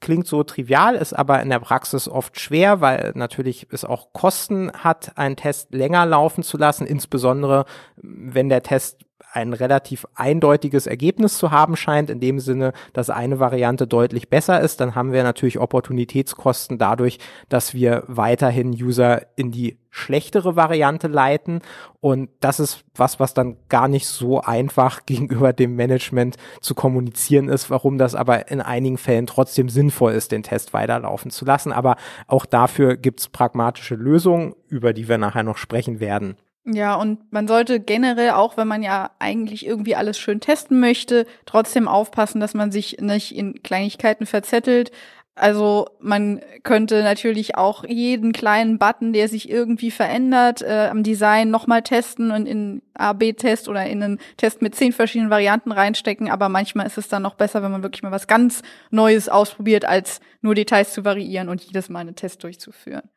klingt 0.00 0.26
so 0.26 0.42
trivial, 0.42 0.94
ist 0.94 1.12
aber 1.12 1.42
in 1.42 1.50
der 1.50 1.60
Praxis 1.60 2.08
oft 2.08 2.38
schwer, 2.38 2.80
weil 2.80 3.12
natürlich 3.14 3.66
es 3.70 3.84
auch 3.84 4.12
Kosten 4.12 4.72
hat, 4.72 5.12
einen 5.16 5.36
Test 5.36 5.74
länger 5.74 6.06
laufen 6.06 6.42
zu 6.42 6.56
lassen, 6.56 6.86
insbesondere 6.86 7.64
wenn 7.96 8.48
der 8.48 8.62
Test 8.62 9.07
ein 9.32 9.52
relativ 9.52 10.06
eindeutiges 10.14 10.86
Ergebnis 10.86 11.38
zu 11.38 11.50
haben 11.50 11.76
scheint, 11.76 12.10
in 12.10 12.20
dem 12.20 12.40
Sinne, 12.40 12.72
dass 12.92 13.10
eine 13.10 13.38
Variante 13.38 13.86
deutlich 13.86 14.28
besser 14.28 14.60
ist, 14.60 14.80
dann 14.80 14.94
haben 14.94 15.12
wir 15.12 15.22
natürlich 15.22 15.58
Opportunitätskosten 15.58 16.78
dadurch, 16.78 17.18
dass 17.48 17.74
wir 17.74 18.04
weiterhin 18.06 18.70
User 18.70 19.22
in 19.36 19.50
die 19.50 19.78
schlechtere 19.90 20.56
Variante 20.56 21.08
leiten. 21.08 21.60
Und 22.00 22.30
das 22.40 22.60
ist 22.60 22.84
was, 22.94 23.20
was 23.20 23.34
dann 23.34 23.56
gar 23.68 23.88
nicht 23.88 24.06
so 24.06 24.40
einfach 24.40 25.00
gegenüber 25.06 25.52
dem 25.52 25.76
Management 25.76 26.36
zu 26.60 26.74
kommunizieren 26.74 27.48
ist, 27.48 27.70
warum 27.70 27.98
das 27.98 28.14
aber 28.14 28.50
in 28.50 28.60
einigen 28.60 28.98
Fällen 28.98 29.26
trotzdem 29.26 29.68
sinnvoll 29.68 30.12
ist, 30.12 30.32
den 30.32 30.42
Test 30.42 30.72
weiterlaufen 30.72 31.30
zu 31.30 31.44
lassen. 31.44 31.72
Aber 31.72 31.96
auch 32.26 32.46
dafür 32.46 32.96
gibt's 32.96 33.28
pragmatische 33.28 33.94
Lösungen, 33.94 34.54
über 34.68 34.92
die 34.92 35.08
wir 35.08 35.18
nachher 35.18 35.42
noch 35.42 35.56
sprechen 35.56 36.00
werden. 36.00 36.36
Ja, 36.70 36.96
und 36.96 37.32
man 37.32 37.48
sollte 37.48 37.80
generell, 37.80 38.32
auch 38.32 38.58
wenn 38.58 38.68
man 38.68 38.82
ja 38.82 39.10
eigentlich 39.18 39.64
irgendwie 39.64 39.96
alles 39.96 40.18
schön 40.18 40.40
testen 40.40 40.80
möchte, 40.80 41.26
trotzdem 41.46 41.88
aufpassen, 41.88 42.40
dass 42.40 42.52
man 42.52 42.70
sich 42.70 42.98
nicht 43.00 43.34
in 43.34 43.62
Kleinigkeiten 43.62 44.26
verzettelt. 44.26 44.90
Also 45.34 45.86
man 46.00 46.42
könnte 46.64 47.02
natürlich 47.02 47.56
auch 47.56 47.84
jeden 47.84 48.32
kleinen 48.32 48.78
Button, 48.78 49.14
der 49.14 49.28
sich 49.28 49.48
irgendwie 49.48 49.90
verändert, 49.90 50.60
äh, 50.60 50.88
am 50.90 51.02
Design 51.04 51.48
nochmal 51.48 51.82
testen 51.82 52.32
und 52.32 52.44
in 52.44 52.82
A-B-Test 52.94 53.68
oder 53.68 53.86
in 53.86 54.02
einen 54.02 54.18
Test 54.36 54.60
mit 54.60 54.74
zehn 54.74 54.92
verschiedenen 54.92 55.30
Varianten 55.30 55.72
reinstecken. 55.72 56.30
Aber 56.30 56.50
manchmal 56.50 56.86
ist 56.86 56.98
es 56.98 57.08
dann 57.08 57.22
noch 57.22 57.34
besser, 57.36 57.62
wenn 57.62 57.70
man 57.70 57.82
wirklich 57.82 58.02
mal 58.02 58.12
was 58.12 58.26
ganz 58.26 58.62
Neues 58.90 59.30
ausprobiert, 59.30 59.86
als 59.86 60.20
nur 60.42 60.54
Details 60.54 60.92
zu 60.92 61.04
variieren 61.04 61.48
und 61.48 61.62
jedes 61.62 61.88
Mal 61.88 62.00
einen 62.00 62.16
Test 62.16 62.42
durchzuführen. 62.42 63.08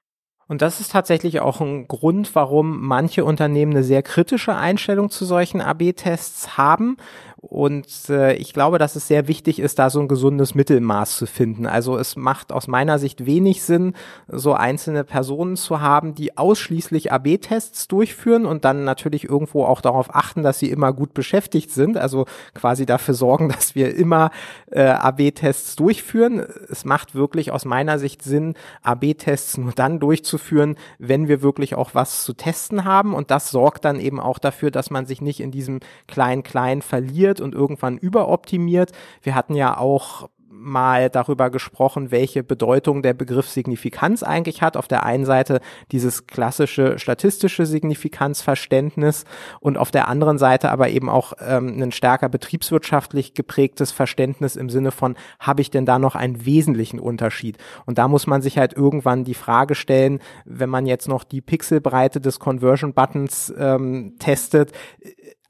Und 0.52 0.62
das 0.62 0.82
ist 0.82 0.92
tatsächlich 0.92 1.40
auch 1.40 1.62
ein 1.62 1.88
Grund, 1.88 2.36
warum 2.36 2.82
manche 2.82 3.24
Unternehmen 3.24 3.72
eine 3.72 3.86
sehr 3.86 4.04
kritische 4.04 4.54
Einstellung 4.54 5.10
zu 5.10 5.24
solchen 5.24 5.62
AB-Tests 5.62 6.58
haben, 6.58 6.98
und 7.42 7.88
äh, 8.08 8.34
ich 8.36 8.54
glaube, 8.54 8.78
dass 8.78 8.96
es 8.96 9.08
sehr 9.08 9.28
wichtig 9.28 9.58
ist, 9.58 9.80
da 9.80 9.90
so 9.90 10.00
ein 10.00 10.08
gesundes 10.08 10.54
Mittelmaß 10.54 11.18
zu 11.18 11.26
finden. 11.26 11.66
Also 11.66 11.98
es 11.98 12.16
macht 12.16 12.52
aus 12.52 12.68
meiner 12.68 13.00
Sicht 13.00 13.26
wenig 13.26 13.64
Sinn, 13.64 13.94
so 14.28 14.54
einzelne 14.54 15.04
Personen 15.04 15.56
zu 15.56 15.82
haben, 15.82 16.14
die 16.14 16.38
ausschließlich 16.38 17.12
AB-Tests 17.12 17.88
durchführen 17.88 18.46
und 18.46 18.64
dann 18.64 18.84
natürlich 18.84 19.24
irgendwo 19.24 19.66
auch 19.66 19.82
darauf 19.82 20.14
achten, 20.14 20.44
dass 20.44 20.60
sie 20.60 20.70
immer 20.70 20.94
gut 20.94 21.16
beschäftigt 21.16 21.72
sind. 21.72 21.98
Also 21.98 22.26
quasi 22.54 22.86
dafür 22.86 23.16
sorgen, 23.16 23.50
dass 23.56 23.74
wir 23.74 23.96
immer 23.96 24.30
äh, 24.70 24.84
AB-Tests 24.84 25.76
durchführen. 25.76 26.46
Es 26.70 26.86
macht 26.86 27.16
wirklich 27.16 27.52
aus 27.52 27.66
meiner 27.66 27.98
Sicht 27.98 28.22
Sinn, 28.22 28.54
AB-Tests 28.84 29.58
nur 29.58 29.72
dann 29.72 30.00
durchzuführen, 30.00 30.76
wenn 31.00 31.28
wir 31.28 31.42
wirklich 31.42 31.74
auch 31.74 31.96
was 31.96 32.24
zu 32.24 32.34
testen 32.34 32.86
haben. 32.86 33.16
Und 33.16 33.32
das 33.32 33.50
sorgt 33.50 33.84
dann 33.84 34.00
eben 34.00 34.20
auch 34.20 34.38
dafür, 34.38 34.70
dass 34.70 34.92
man 34.92 35.08
sich 35.08 35.22
nicht 35.22 35.40
in 35.40 35.50
diesem 35.50 35.80
klein-klein 36.08 36.84
verliert 36.84 37.31
optimiert 37.32 37.42
und 37.42 37.56
irgendwann 37.56 37.98
überoptimiert. 37.98 38.92
Wir 39.22 39.36
hatten 39.36 39.56
ja 39.56 39.78
auch 39.78 40.30
mal 40.54 41.10
darüber 41.10 41.50
gesprochen, 41.50 42.12
welche 42.12 42.44
Bedeutung 42.44 43.02
der 43.02 43.16
Begriff 43.16 43.48
Signifikanz 43.50 44.22
eigentlich 44.22 44.62
hat. 44.62 44.78
Auf 44.78 44.88
der 44.88 45.04
einen 45.04 45.26
Seite 45.26 45.60
dieses 45.92 46.28
klassische 46.28 47.00
statistische 47.00 47.66
Signifikanzverständnis 47.66 49.24
und 49.60 49.78
auf 49.78 49.90
der 49.90 50.08
anderen 50.08 50.38
Seite 50.38 50.70
aber 50.70 50.90
eben 50.90 51.10
auch 51.10 51.34
ähm, 51.40 51.82
ein 51.82 51.92
stärker 51.92 52.30
betriebswirtschaftlich 52.30 53.34
geprägtes 53.34 53.92
Verständnis 53.92 54.56
im 54.56 54.70
Sinne 54.70 54.92
von, 54.92 55.16
habe 55.40 55.62
ich 55.62 55.72
denn 55.72 55.88
da 55.88 55.98
noch 55.98 56.16
einen 56.16 56.46
wesentlichen 56.46 57.00
Unterschied? 57.00 57.58
Und 57.88 57.98
da 57.98 58.08
muss 58.08 58.28
man 58.28 58.44
sich 58.44 58.60
halt 58.60 58.74
irgendwann 58.74 59.24
die 59.24 59.34
Frage 59.34 59.74
stellen, 59.74 60.20
wenn 60.46 60.70
man 60.70 60.86
jetzt 60.86 61.08
noch 61.08 61.24
die 61.24 61.42
Pixelbreite 61.42 62.22
des 62.22 62.40
Conversion 62.40 62.94
Buttons 62.94 63.52
ähm, 63.58 64.16
testet, 64.20 64.74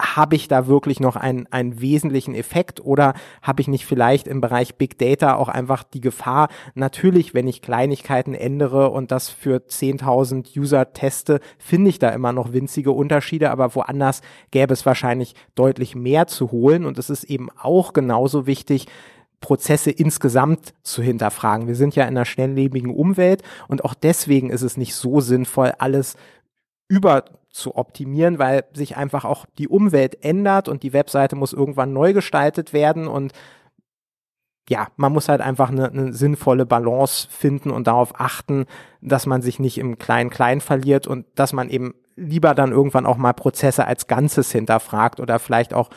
habe 0.02 0.36
ich 0.36 0.48
da 0.48 0.68
wirklich 0.68 1.00
noch 1.00 1.16
einen, 1.16 1.48
einen 1.52 1.80
wesentlichen 1.80 2.34
Effekt 2.34 2.84
oder 2.84 3.14
habe 3.42 3.62
ich 3.62 3.68
nicht 3.68 3.86
vielleicht 3.86 4.28
im 4.28 4.42
Bereich 4.42 4.76
Big 4.76 4.98
Data 4.98 5.36
auch 5.36 5.48
einfach 5.48 5.84
die 5.84 6.02
Gefahr, 6.02 6.50
natürlich, 6.74 7.34
wenn 7.34 7.48
ich 7.48 7.62
Kleinigkeiten 7.62 8.34
ändere 8.34 8.90
und 8.90 9.12
das 9.12 9.30
für 9.30 9.58
10.000 9.58 10.58
User 10.58 10.94
teste, 10.94 11.40
finde 11.58 11.90
ich 11.90 12.00
da 12.00 12.10
immer 12.10 12.34
noch 12.34 12.52
winzige 12.52 12.92
Unterschiede, 12.92 13.52
aber 13.52 13.76
woanders 13.76 14.22
gäbe 14.50 14.74
es 14.74 14.86
wahrscheinlich 14.86 15.36
deutlich 15.56 15.96
mehr 15.96 16.28
zu 16.28 16.52
holen 16.52 16.86
und 16.86 16.98
es 16.98 17.10
ist 17.10 17.24
eben 17.26 17.50
auch 17.58 17.94
genauso 17.94 18.48
wichtig, 18.48 18.88
Prozesse 19.40 19.90
insgesamt 19.90 20.74
zu 20.84 21.02
hinterfragen. 21.02 21.68
Wir 21.68 21.76
sind 21.76 21.96
ja 21.96 22.04
in 22.04 22.10
einer 22.10 22.26
schnelllebigen 22.26 22.94
Umwelt 22.94 23.42
und 23.68 23.84
auch 23.84 23.96
deswegen 23.96 24.52
ist 24.52 24.62
es 24.62 24.78
nicht 24.78 24.96
so 24.96 25.20
sinnvoll, 25.20 25.74
alles 25.80 26.16
über 26.88 27.26
zu 27.52 27.76
optimieren, 27.76 28.40
weil 28.40 28.66
sich 28.74 28.98
einfach 28.98 29.26
auch 29.26 29.46
die 29.58 29.68
Umwelt 29.68 30.24
ändert 30.24 30.70
und 30.70 30.84
die 30.84 30.94
Webseite 30.94 31.36
muss 31.36 31.54
irgendwann 31.54 31.94
neu 31.94 32.14
gestaltet 32.14 32.74
werden 32.74 33.08
und 33.08 33.34
ja, 34.70 34.88
man 34.96 35.12
muss 35.12 35.28
halt 35.28 35.42
einfach 35.42 35.70
eine, 35.70 35.90
eine 35.90 36.14
sinnvolle 36.14 36.66
Balance 36.66 37.28
finden 37.30 37.72
und 37.72 37.88
darauf 37.88 38.20
achten, 38.20 38.66
dass 39.02 39.26
man 39.26 39.42
sich 39.42 39.60
nicht 39.60 39.78
im 39.78 39.98
Klein-Klein 39.98 40.62
verliert 40.62 41.08
und 41.08 41.26
dass 41.36 41.52
man 41.52 41.70
eben 41.70 41.94
lieber 42.16 42.54
dann 42.56 42.72
irgendwann 42.72 43.06
auch 43.06 43.18
mal 43.18 43.34
Prozesse 43.34 43.86
als 43.86 44.08
Ganzes 44.08 44.52
hinterfragt 44.52 45.20
oder 45.20 45.40
vielleicht 45.40 45.74
auch 45.74 45.90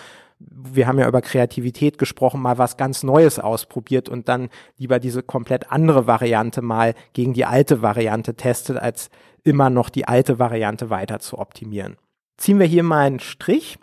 wir 0.47 0.87
haben 0.87 0.99
ja 0.99 1.09
über 1.09 1.23
Kreativität 1.23 1.97
gesprochen, 1.97 2.43
mal 2.43 2.59
was 2.59 2.77
ganz 2.77 3.03
Neues 3.03 3.39
ausprobiert 3.39 4.09
und 4.09 4.29
dann 4.29 4.49
lieber 4.77 4.99
diese 4.99 5.23
komplett 5.23 5.71
andere 5.71 6.07
Variante 6.07 6.61
mal 6.61 6.95
gegen 7.13 7.35
die 7.35 7.45
alte 7.45 7.83
Variante 7.83 8.35
testet, 8.35 8.77
als 8.77 9.11
immer 9.45 9.71
noch 9.71 9.91
die 9.91 10.09
alte 10.09 10.39
Variante 10.39 10.91
weiter 10.91 11.21
zu 11.21 11.39
optimieren. 11.39 11.97
Ziehen 12.37 12.59
wir 12.59 12.67
hier 12.67 12.83
mal 12.83 13.07
einen 13.07 13.21
Strich 13.21 13.79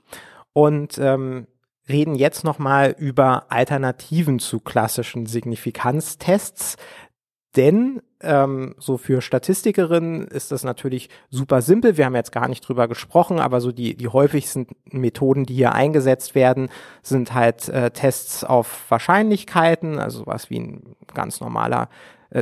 und 0.54 0.97
ähm, 0.97 1.47
reden 1.88 2.15
jetzt 2.15 2.43
nochmal 2.43 2.95
über 2.97 3.45
Alternativen 3.50 4.39
zu 4.39 4.60
klassischen 4.60 5.26
Signifikanztests. 5.26 6.78
Denn 7.56 8.02
ähm, 8.21 8.76
so 8.78 8.97
für 8.97 9.21
Statistikerinnen 9.21 10.26
ist 10.28 10.52
das 10.52 10.63
natürlich 10.63 11.10
super 11.30 11.62
simpel. 11.62 11.97
Wir 11.97 12.06
haben 12.06 12.15
jetzt 12.15 12.32
gar 12.32 12.47
nicht 12.47 12.62
drüber 12.62 12.88
gesprochen, 12.88 13.39
aber 13.39 13.60
so 13.60 13.71
die, 13.71 13.95
die 13.97 14.08
häufigsten 14.08 14.67
Methoden, 14.86 15.45
die 15.45 15.56
hier 15.56 15.74
eingesetzt 15.74 16.34
werden, 16.34 16.69
sind 17.02 17.34
halt 17.34 17.67
äh, 17.67 17.91
Tests 17.91 18.43
auf 18.43 18.89
Wahrscheinlichkeiten, 18.89 20.00
also 20.00 20.26
was 20.26 20.50
wie 20.50 20.60
ein 20.60 20.95
ganz 21.13 21.41
normaler 21.41 21.89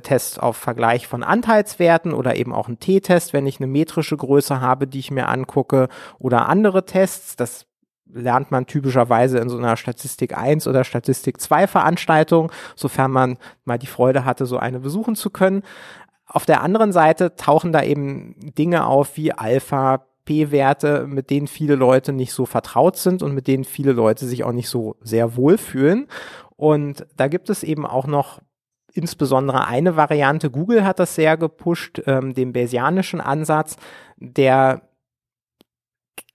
Test 0.04 0.42
auf 0.42 0.56
Vergleich 0.58 1.08
von 1.08 1.24
Anteilswerten 1.24 2.14
oder 2.14 2.36
eben 2.36 2.54
auch 2.54 2.68
ein 2.68 2.80
T-Test, 2.80 3.34
wenn 3.34 3.48
ich 3.48 3.60
eine 3.60 3.68
metrische 3.68 4.16
Größe 4.16 4.62
habe, 4.62 4.86
die 4.86 5.00
ich 5.00 5.10
mir 5.10 5.28
angucke 5.28 5.88
oder 6.20 6.48
andere 6.48 6.86
Tests. 6.86 7.36
Das 7.36 7.66
lernt 8.12 8.52
man 8.52 8.66
typischerweise 8.66 9.40
in 9.40 9.50
so 9.50 9.58
einer 9.58 9.78
Statistik 9.78 10.38
1 10.38 10.68
oder 10.68 10.84
Statistik 10.84 11.42
2 11.42 11.68
Veranstaltung, 11.68 12.52
sofern 12.76 13.12
man 13.12 13.38
mal 13.66 13.80
die 13.80 13.88
Freude 13.88 14.26
hatte, 14.26 14.46
so 14.46 14.58
eine 14.58 14.80
besuchen 14.80 15.16
zu 15.16 15.30
können. 15.30 15.64
Auf 16.26 16.46
der 16.46 16.62
anderen 16.62 16.92
Seite 16.92 17.36
tauchen 17.36 17.72
da 17.72 17.82
eben 17.84 18.36
Dinge 18.58 18.86
auf 18.86 19.18
wie 19.18 19.32
Alpha, 19.32 20.06
P-Werte, 20.26 21.08
mit 21.08 21.32
denen 21.32 21.48
viele 21.48 21.74
Leute 21.74 22.14
nicht 22.14 22.34
so 22.34 22.46
vertraut 22.46 22.98
sind 22.98 23.24
und 23.24 23.34
mit 23.34 23.48
denen 23.48 23.64
viele 23.64 23.94
Leute 23.94 24.28
sich 24.28 24.44
auch 24.44 24.52
nicht 24.52 24.70
so 24.70 24.96
sehr 25.02 25.36
wohlfühlen. 25.36 26.08
Und 26.56 27.08
da 27.18 27.28
gibt 27.28 27.50
es 27.50 27.64
eben 27.64 27.88
auch 27.88 28.06
noch 28.06 28.40
insbesondere 28.94 29.68
eine 29.68 29.96
Variante. 29.96 30.50
Google 30.50 30.86
hat 30.86 31.00
das 31.00 31.16
sehr 31.16 31.38
gepusht, 31.38 32.02
ähm, 32.06 32.34
den 32.34 32.54
Bayesianischen 32.54 33.22
Ansatz, 33.22 33.76
der 34.18 34.82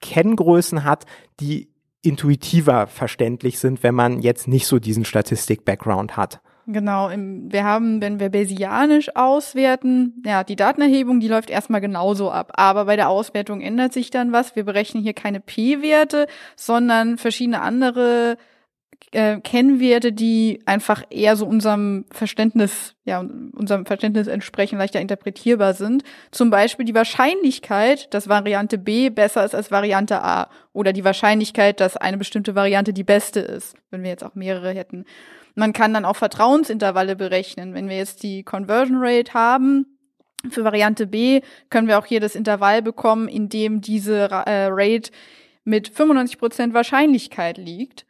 Kenngrößen 0.01 0.85
hat, 0.85 1.07
die 1.41 1.71
intuitiver 2.03 2.87
verständlich 2.87 3.59
sind, 3.59 3.83
wenn 3.83 3.95
man 3.95 4.21
jetzt 4.21 4.47
nicht 4.47 4.67
so 4.67 4.79
diesen 4.79 5.05
Statistik-Background 5.05 6.17
hat. 6.17 6.41
Genau, 6.67 7.11
im, 7.11 7.53
wir 7.53 7.65
haben, 7.65 8.01
wenn 8.01 8.21
wir 8.21 8.31
Bayesianisch 8.31 9.15
auswerten, 9.15 10.23
ja, 10.25 10.45
die 10.45 10.57
Datenerhebung, 10.57 11.21
die 11.21 11.29
läuft 11.29 11.51
erstmal 11.51 11.83
genauso 11.83 12.31
ab. 12.31 12.53
Aber 12.55 12.87
bei 12.87 12.97
der 12.97 13.11
Auswertung 13.11 13.61
ändert 13.61 13.93
sich 13.93 14.11
dann 14.11 14.33
was. 14.33 14.57
Wir 14.57 14.65
berechnen 14.65 15.03
hier 15.03 15.13
keine 15.13 15.41
P-Werte, 15.41 16.27
sondern 16.57 17.19
verschiedene 17.19 17.61
andere 17.61 18.33
äh, 18.33 18.37
Kennwerte, 19.13 20.13
die 20.13 20.61
einfach 20.67 21.05
eher 21.11 21.37
so 21.37 21.47
unserem 21.47 22.05
Verständnis, 22.11 22.95
ja, 23.05 23.21
unserem 23.21 23.87
Verständnis 23.87 24.27
entsprechen, 24.27 24.79
leichter 24.79 25.01
interpretierbar 25.01 25.75
sind. 25.75 26.03
Zum 26.33 26.51
Beispiel 26.51 26.85
die 26.85 26.95
Wahrscheinlichkeit, 26.95 28.13
dass 28.13 28.29
Variante 28.29 28.77
B 28.79 29.11
besser 29.11 29.45
ist 29.45 29.55
als 29.55 29.71
Variante 29.71 30.23
A 30.23 30.51
oder 30.73 30.93
die 30.93 31.05
Wahrscheinlichkeit, 31.05 31.81
dass 31.81 31.97
eine 31.97 32.19
bestimmte 32.19 32.55
Variante 32.55 32.93
die 32.93 33.05
beste 33.05 33.41
ist, 33.41 33.77
wenn 33.91 34.03
wir 34.03 34.11
jetzt 34.11 34.25
auch 34.25 34.35
mehrere 34.35 34.71
hätten. 34.73 35.05
Man 35.55 35.73
kann 35.73 35.95
dann 35.95 36.05
auch 36.05 36.17
Vertrauensintervalle 36.17 37.15
berechnen. 37.15 37.75
Wenn 37.75 37.89
wir 37.89 37.97
jetzt 37.97 38.25
die 38.25 38.43
Conversion 38.43 38.99
Rate 39.01 39.35
haben, 39.35 39.87
für 40.51 40.65
Variante 40.65 41.07
B 41.07 41.41
können 41.71 41.89
wir 41.89 41.99
auch 41.99 42.07
hier 42.07 42.21
das 42.21 42.35
Intervall 42.35 42.83
bekommen, 42.83 43.29
in 43.29 43.49
dem 43.49 43.81
diese 43.81 44.29
äh, 44.31 44.69
Rate 44.71 45.11
mit 45.65 45.91
95% 45.91 46.75
Wahrscheinlichkeit 46.75 47.59
liegt. 47.59 48.05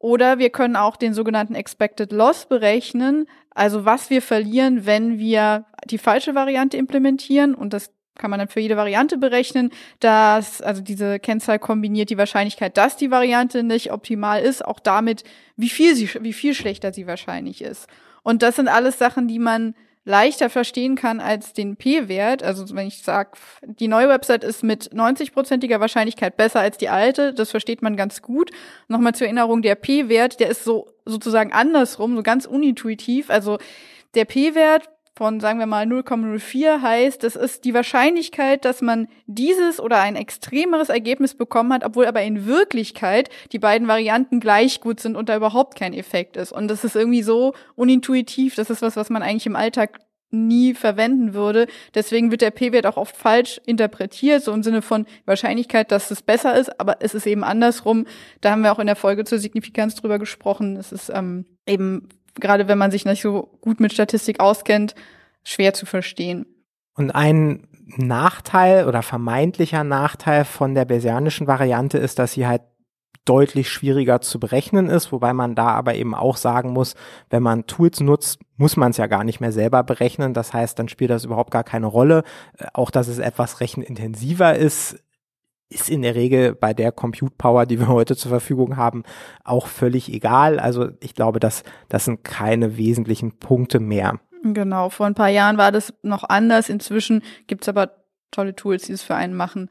Oder 0.00 0.38
wir 0.38 0.48
können 0.48 0.76
auch 0.76 0.96
den 0.96 1.12
sogenannten 1.12 1.54
Expected 1.54 2.10
Loss 2.10 2.46
berechnen, 2.46 3.26
also 3.50 3.84
was 3.84 4.08
wir 4.08 4.22
verlieren, 4.22 4.86
wenn 4.86 5.18
wir 5.18 5.66
die 5.84 5.98
falsche 5.98 6.34
Variante 6.34 6.78
implementieren. 6.78 7.54
Und 7.54 7.74
das 7.74 7.92
kann 8.16 8.30
man 8.30 8.38
dann 8.38 8.48
für 8.48 8.60
jede 8.60 8.78
Variante 8.78 9.18
berechnen, 9.18 9.70
dass, 10.00 10.62
also 10.62 10.80
diese 10.80 11.18
Kennzahl 11.18 11.58
kombiniert 11.58 12.08
die 12.08 12.16
Wahrscheinlichkeit, 12.16 12.78
dass 12.78 12.96
die 12.96 13.10
Variante 13.10 13.62
nicht 13.62 13.92
optimal 13.92 14.40
ist, 14.40 14.64
auch 14.64 14.80
damit, 14.80 15.22
wie 15.56 15.68
viel 15.68 15.94
sie, 15.94 16.08
wie 16.20 16.32
viel 16.32 16.54
schlechter 16.54 16.94
sie 16.94 17.06
wahrscheinlich 17.06 17.60
ist. 17.60 17.86
Und 18.22 18.42
das 18.42 18.56
sind 18.56 18.68
alles 18.68 18.98
Sachen, 18.98 19.28
die 19.28 19.38
man 19.38 19.74
leichter 20.04 20.48
verstehen 20.50 20.96
kann 20.96 21.20
als 21.20 21.52
den 21.52 21.76
P-Wert. 21.76 22.42
Also 22.42 22.74
wenn 22.74 22.86
ich 22.86 23.02
sage, 23.02 23.32
die 23.62 23.88
neue 23.88 24.08
Website 24.08 24.44
ist 24.44 24.62
mit 24.62 24.92
90-prozentiger 24.92 25.80
Wahrscheinlichkeit 25.80 26.36
besser 26.36 26.60
als 26.60 26.78
die 26.78 26.88
alte, 26.88 27.34
das 27.34 27.50
versteht 27.50 27.82
man 27.82 27.96
ganz 27.96 28.22
gut. 28.22 28.50
Nochmal 28.88 29.14
zur 29.14 29.26
Erinnerung, 29.26 29.62
der 29.62 29.74
P-Wert, 29.74 30.40
der 30.40 30.48
ist 30.48 30.64
so 30.64 30.88
sozusagen 31.04 31.52
andersrum, 31.52 32.16
so 32.16 32.22
ganz 32.22 32.46
unintuitiv. 32.46 33.30
Also 33.30 33.58
der 34.14 34.24
P-Wert 34.24 34.88
von, 35.16 35.40
sagen 35.40 35.58
wir 35.58 35.66
mal, 35.66 35.86
0,04 35.86 36.80
heißt, 36.80 37.22
das 37.22 37.36
ist 37.36 37.64
die 37.64 37.74
Wahrscheinlichkeit, 37.74 38.64
dass 38.64 38.80
man 38.80 39.08
dieses 39.26 39.80
oder 39.80 40.00
ein 40.00 40.16
extremeres 40.16 40.88
Ergebnis 40.88 41.34
bekommen 41.34 41.72
hat, 41.72 41.84
obwohl 41.84 42.06
aber 42.06 42.22
in 42.22 42.46
Wirklichkeit 42.46 43.28
die 43.52 43.58
beiden 43.58 43.88
Varianten 43.88 44.40
gleich 44.40 44.80
gut 44.80 45.00
sind 45.00 45.16
und 45.16 45.28
da 45.28 45.36
überhaupt 45.36 45.78
kein 45.78 45.92
Effekt 45.92 46.36
ist. 46.36 46.52
Und 46.52 46.68
das 46.68 46.84
ist 46.84 46.96
irgendwie 46.96 47.22
so 47.22 47.54
unintuitiv, 47.74 48.54
das 48.54 48.70
ist 48.70 48.82
was, 48.82 48.96
was 48.96 49.10
man 49.10 49.22
eigentlich 49.22 49.46
im 49.46 49.56
Alltag 49.56 50.00
nie 50.30 50.74
verwenden 50.74 51.34
würde. 51.34 51.66
Deswegen 51.94 52.30
wird 52.30 52.42
der 52.42 52.50
P-Wert 52.50 52.86
auch 52.86 52.96
oft 52.96 53.16
falsch 53.16 53.60
interpretiert, 53.66 54.42
so 54.42 54.52
im 54.52 54.62
Sinne 54.62 54.82
von 54.82 55.06
Wahrscheinlichkeit, 55.24 55.90
dass 55.90 56.10
es 56.10 56.22
besser 56.22 56.56
ist, 56.56 56.80
aber 56.80 56.98
es 57.00 57.14
ist 57.14 57.26
eben 57.26 57.44
andersrum. 57.44 58.06
Da 58.40 58.52
haben 58.52 58.62
wir 58.62 58.72
auch 58.72 58.78
in 58.78 58.86
der 58.86 58.96
Folge 58.96 59.24
zur 59.24 59.38
Signifikanz 59.38 59.96
drüber 59.96 60.18
gesprochen. 60.18 60.76
Es 60.76 60.92
ist 60.92 61.10
ähm, 61.12 61.46
eben 61.66 62.08
gerade 62.38 62.68
wenn 62.68 62.78
man 62.78 62.90
sich 62.90 63.04
nicht 63.04 63.22
so 63.22 63.50
gut 63.60 63.80
mit 63.80 63.92
Statistik 63.92 64.40
auskennt, 64.40 64.94
schwer 65.42 65.74
zu 65.74 65.86
verstehen. 65.86 66.46
Und 66.94 67.10
ein 67.10 67.66
Nachteil 67.96 68.86
oder 68.86 69.02
vermeintlicher 69.02 69.84
Nachteil 69.84 70.44
von 70.44 70.74
der 70.74 70.84
Bayesianischen 70.84 71.46
Variante 71.46 71.98
ist, 71.98 72.18
dass 72.18 72.32
sie 72.32 72.46
halt 72.46 72.62
deutlich 73.24 73.68
schwieriger 73.68 74.20
zu 74.20 74.40
berechnen 74.40 74.88
ist, 74.88 75.12
wobei 75.12 75.32
man 75.32 75.54
da 75.54 75.68
aber 75.68 75.94
eben 75.94 76.14
auch 76.14 76.36
sagen 76.36 76.72
muss, 76.72 76.94
wenn 77.28 77.42
man 77.42 77.66
Tools 77.66 78.00
nutzt, 78.00 78.40
muss 78.56 78.76
man 78.76 78.90
es 78.90 78.96
ja 78.96 79.06
gar 79.06 79.24
nicht 79.24 79.40
mehr 79.40 79.52
selber 79.52 79.82
berechnen. 79.82 80.34
Das 80.34 80.52
heißt, 80.52 80.78
dann 80.78 80.88
spielt 80.88 81.10
das 81.10 81.24
überhaupt 81.24 81.50
gar 81.50 81.64
keine 81.64 81.86
Rolle. 81.86 82.24
Äh, 82.58 82.66
auch, 82.72 82.90
dass 82.90 83.08
es 83.08 83.18
etwas 83.18 83.60
rechenintensiver 83.60 84.56
ist, 84.56 84.98
ist 85.70 85.88
in 85.88 86.02
der 86.02 86.14
Regel 86.14 86.54
bei 86.54 86.74
der 86.74 86.92
Compute 86.92 87.32
Power, 87.38 87.64
die 87.64 87.78
wir 87.78 87.88
heute 87.88 88.16
zur 88.16 88.30
Verfügung 88.30 88.76
haben, 88.76 89.04
auch 89.44 89.68
völlig 89.68 90.12
egal. 90.12 90.58
Also 90.58 90.88
ich 91.00 91.14
glaube, 91.14 91.40
dass 91.40 91.62
das 91.88 92.04
sind 92.04 92.24
keine 92.24 92.76
wesentlichen 92.76 93.38
Punkte 93.38 93.80
mehr. 93.80 94.20
Genau, 94.42 94.88
vor 94.88 95.06
ein 95.06 95.14
paar 95.14 95.28
Jahren 95.28 95.58
war 95.58 95.70
das 95.70 95.94
noch 96.02 96.24
anders. 96.24 96.68
Inzwischen 96.68 97.22
gibt's 97.46 97.68
aber 97.68 97.92
tolle 98.30 98.56
Tools, 98.56 98.84
die 98.84 98.92
es 98.92 99.02
für 99.02 99.14
einen 99.14 99.34
machen. 99.34 99.70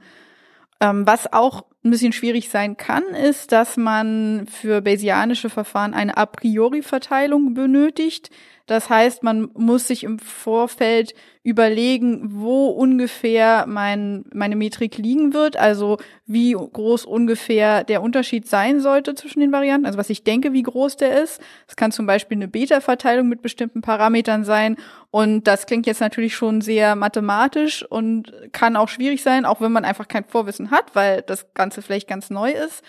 Ähm, 0.80 1.06
was 1.06 1.32
auch 1.34 1.66
ein 1.84 1.92
bisschen 1.92 2.14
schwierig 2.14 2.50
sein 2.50 2.78
kann, 2.78 3.04
ist, 3.04 3.52
dass 3.52 3.78
man 3.78 4.48
für 4.48 4.82
Bayesianische 4.82 5.50
Verfahren 5.50 5.94
eine 5.94 6.18
a 6.18 6.26
priori 6.26 6.82
Verteilung 6.82 7.54
benötigt. 7.54 8.30
Das 8.70 8.88
heißt, 8.88 9.24
man 9.24 9.50
muss 9.56 9.88
sich 9.88 10.04
im 10.04 10.20
Vorfeld 10.20 11.16
überlegen, 11.42 12.40
wo 12.40 12.68
ungefähr 12.68 13.66
mein, 13.68 14.26
meine 14.32 14.56
Metrik 14.56 14.98
liegen 14.98 15.34
wird, 15.34 15.58
also 15.58 15.98
wie 16.28 16.52
groß 16.52 17.06
ungefähr 17.06 17.84
der 17.84 18.04
Unterschied 18.04 18.48
sein 18.48 18.80
sollte 18.80 19.16
zwischen 19.16 19.40
den 19.40 19.52
Varianten, 19.52 19.88
also 19.88 19.98
was 19.98 20.12
ich 20.12 20.24
denke, 20.24 20.54
wie 20.54 20.62
groß 20.62 20.98
der 20.98 21.20
ist. 21.20 21.42
Es 21.68 21.78
kann 21.78 21.92
zum 21.92 22.06
Beispiel 22.06 22.38
eine 22.38 22.48
Beta-Verteilung 22.48 23.28
mit 23.28 23.42
bestimmten 23.42 23.82
Parametern 23.82 24.44
sein 24.44 24.76
und 25.10 25.48
das 25.48 25.66
klingt 25.66 25.88
jetzt 25.88 26.02
natürlich 26.02 26.36
schon 26.36 26.62
sehr 26.62 26.96
mathematisch 26.96 27.84
und 27.84 28.32
kann 28.52 28.76
auch 28.76 28.90
schwierig 28.90 29.24
sein, 29.24 29.46
auch 29.46 29.62
wenn 29.62 29.72
man 29.72 29.84
einfach 29.84 30.08
kein 30.08 30.26
Vorwissen 30.26 30.70
hat, 30.70 30.94
weil 30.94 31.24
das 31.24 31.56
Ganze 31.56 31.82
vielleicht 31.82 32.08
ganz 32.08 32.30
neu 32.30 32.52
ist. 32.52 32.84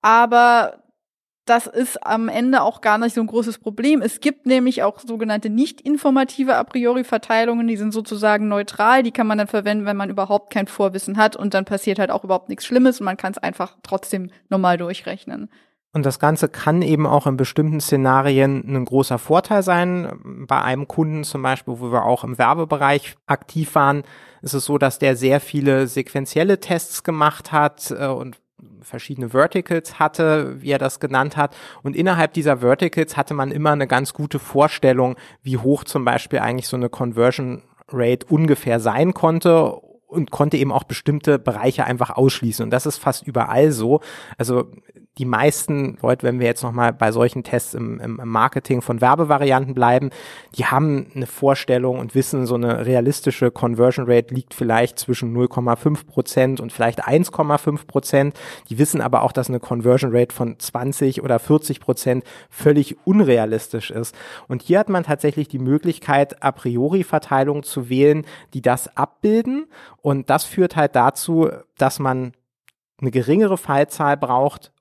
Aber 0.00 0.84
das 1.48 1.66
ist 1.66 2.04
am 2.06 2.28
Ende 2.28 2.62
auch 2.62 2.80
gar 2.80 2.98
nicht 2.98 3.14
so 3.14 3.20
ein 3.20 3.26
großes 3.26 3.58
Problem. 3.58 4.02
Es 4.02 4.20
gibt 4.20 4.46
nämlich 4.46 4.82
auch 4.82 5.00
sogenannte 5.00 5.50
nicht 5.50 5.80
informative 5.80 6.56
a 6.56 6.64
priori 6.64 7.04
Verteilungen, 7.04 7.66
die 7.66 7.76
sind 7.76 7.92
sozusagen 7.92 8.48
neutral, 8.48 9.02
die 9.02 9.12
kann 9.12 9.26
man 9.26 9.38
dann 9.38 9.46
verwenden, 9.46 9.84
wenn 9.84 9.96
man 9.96 10.10
überhaupt 10.10 10.52
kein 10.52 10.66
Vorwissen 10.66 11.16
hat 11.16 11.36
und 11.36 11.54
dann 11.54 11.64
passiert 11.64 11.98
halt 11.98 12.10
auch 12.10 12.24
überhaupt 12.24 12.48
nichts 12.48 12.66
Schlimmes 12.66 13.00
und 13.00 13.04
man 13.04 13.16
kann 13.16 13.32
es 13.32 13.38
einfach 13.38 13.76
trotzdem 13.82 14.30
normal 14.48 14.76
durchrechnen. 14.76 15.48
Und 15.92 16.04
das 16.04 16.18
Ganze 16.18 16.48
kann 16.48 16.82
eben 16.82 17.06
auch 17.06 17.26
in 17.26 17.38
bestimmten 17.38 17.80
Szenarien 17.80 18.62
ein 18.68 18.84
großer 18.84 19.18
Vorteil 19.18 19.62
sein. 19.62 20.46
Bei 20.46 20.62
einem 20.62 20.86
Kunden 20.86 21.24
zum 21.24 21.42
Beispiel, 21.42 21.80
wo 21.80 21.90
wir 21.90 22.04
auch 22.04 22.24
im 22.24 22.36
Werbebereich 22.36 23.16
aktiv 23.26 23.74
waren, 23.74 24.02
ist 24.42 24.52
es 24.52 24.66
so, 24.66 24.76
dass 24.76 24.98
der 24.98 25.16
sehr 25.16 25.40
viele 25.40 25.86
sequentielle 25.86 26.60
Tests 26.60 27.02
gemacht 27.04 27.52
hat 27.52 27.90
äh, 27.90 28.06
und 28.06 28.38
verschiedene 28.88 29.30
Verticals 29.30 29.98
hatte, 29.98 30.60
wie 30.60 30.70
er 30.70 30.78
das 30.78 30.98
genannt 30.98 31.36
hat. 31.36 31.54
Und 31.82 31.94
innerhalb 31.94 32.32
dieser 32.32 32.58
Verticals 32.58 33.16
hatte 33.16 33.34
man 33.34 33.52
immer 33.52 33.70
eine 33.70 33.86
ganz 33.86 34.12
gute 34.12 34.38
Vorstellung, 34.38 35.16
wie 35.42 35.58
hoch 35.58 35.84
zum 35.84 36.04
Beispiel 36.04 36.40
eigentlich 36.40 36.68
so 36.68 36.76
eine 36.76 36.88
Conversion 36.88 37.62
Rate 37.90 38.26
ungefähr 38.26 38.80
sein 38.80 39.14
konnte 39.14 39.72
und 40.06 40.30
konnte 40.30 40.56
eben 40.56 40.72
auch 40.72 40.84
bestimmte 40.84 41.38
Bereiche 41.38 41.84
einfach 41.84 42.10
ausschließen. 42.10 42.64
Und 42.64 42.70
das 42.70 42.86
ist 42.86 42.98
fast 42.98 43.26
überall 43.26 43.72
so. 43.72 44.00
Also 44.38 44.70
die 45.18 45.24
meisten 45.24 45.98
Leute, 46.00 46.24
wenn 46.24 46.38
wir 46.38 46.46
jetzt 46.46 46.62
nochmal 46.62 46.92
bei 46.92 47.10
solchen 47.10 47.42
Tests 47.42 47.74
im, 47.74 47.98
im, 48.00 48.20
Marketing 48.24 48.82
von 48.82 49.00
Werbevarianten 49.00 49.74
bleiben, 49.74 50.10
die 50.56 50.66
haben 50.66 51.06
eine 51.14 51.26
Vorstellung 51.26 51.98
und 51.98 52.14
wissen, 52.14 52.46
so 52.46 52.54
eine 52.54 52.86
realistische 52.86 53.50
Conversion 53.50 54.06
Rate 54.08 54.32
liegt 54.32 54.54
vielleicht 54.54 54.98
zwischen 54.98 55.36
0,5 55.36 56.06
Prozent 56.06 56.60
und 56.60 56.72
vielleicht 56.72 57.06
1,5 57.06 57.86
Prozent. 57.86 58.38
Die 58.70 58.78
wissen 58.78 59.00
aber 59.00 59.22
auch, 59.22 59.32
dass 59.32 59.48
eine 59.48 59.60
Conversion 59.60 60.14
Rate 60.14 60.34
von 60.34 60.58
20 60.58 61.22
oder 61.22 61.38
40 61.38 61.80
Prozent 61.80 62.24
völlig 62.48 62.96
unrealistisch 63.04 63.90
ist. 63.90 64.14
Und 64.46 64.62
hier 64.62 64.78
hat 64.78 64.88
man 64.88 65.02
tatsächlich 65.02 65.48
die 65.48 65.58
Möglichkeit, 65.58 66.42
a 66.42 66.52
priori 66.52 67.02
Verteilungen 67.02 67.64
zu 67.64 67.88
wählen, 67.88 68.24
die 68.54 68.62
das 68.62 68.96
abbilden. 68.96 69.66
Und 70.00 70.30
das 70.30 70.44
führt 70.44 70.76
halt 70.76 70.94
dazu, 70.94 71.50
dass 71.76 71.98
man 71.98 72.32
eine 73.00 73.10
geringere 73.10 73.58
Fallzahl 73.58 74.16
braucht 74.16 74.72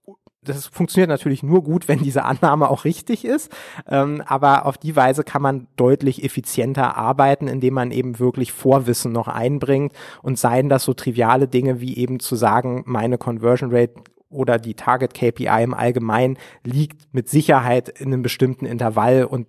das 0.48 0.68
funktioniert 0.68 1.10
natürlich 1.10 1.44
nur 1.44 1.64
gut, 1.64 1.88
wenn 1.88 2.00
diese 2.00 2.24
Annahme 2.24 2.70
auch 2.70 2.86
richtig 2.86 3.26
ist. 3.26 3.52
Ähm, 3.88 4.24
aber 4.26 4.66
auf 4.66 4.78
die 4.78 4.96
Weise 4.96 5.24
kann 5.24 5.42
man 5.42 5.68
deutlich 5.76 6.24
effizienter 6.24 6.98
arbeiten, 6.98 7.48
indem 7.48 7.74
man 7.76 7.92
eben 7.92 8.20
wirklich 8.20 8.52
Vorwissen 8.52 9.12
noch 9.12 9.28
einbringt 9.28 9.94
und 10.22 10.40
seien 10.40 10.70
das 10.70 10.84
so 10.84 10.94
triviale 10.94 11.48
Dinge 11.48 11.82
wie 11.82 11.98
eben 11.98 12.20
zu 12.20 12.36
sagen, 12.36 12.84
meine 12.86 13.18
Conversion 13.18 13.74
Rate 13.74 13.96
oder 14.30 14.60
die 14.60 14.74
Target 14.74 15.14
KPI 15.14 15.64
im 15.64 15.74
Allgemeinen 15.74 16.38
liegt 16.64 17.14
mit 17.14 17.30
Sicherheit 17.30 17.90
in 17.90 18.08
einem 18.08 18.22
bestimmten 18.22 18.66
Intervall 18.66 19.26
und 19.26 19.48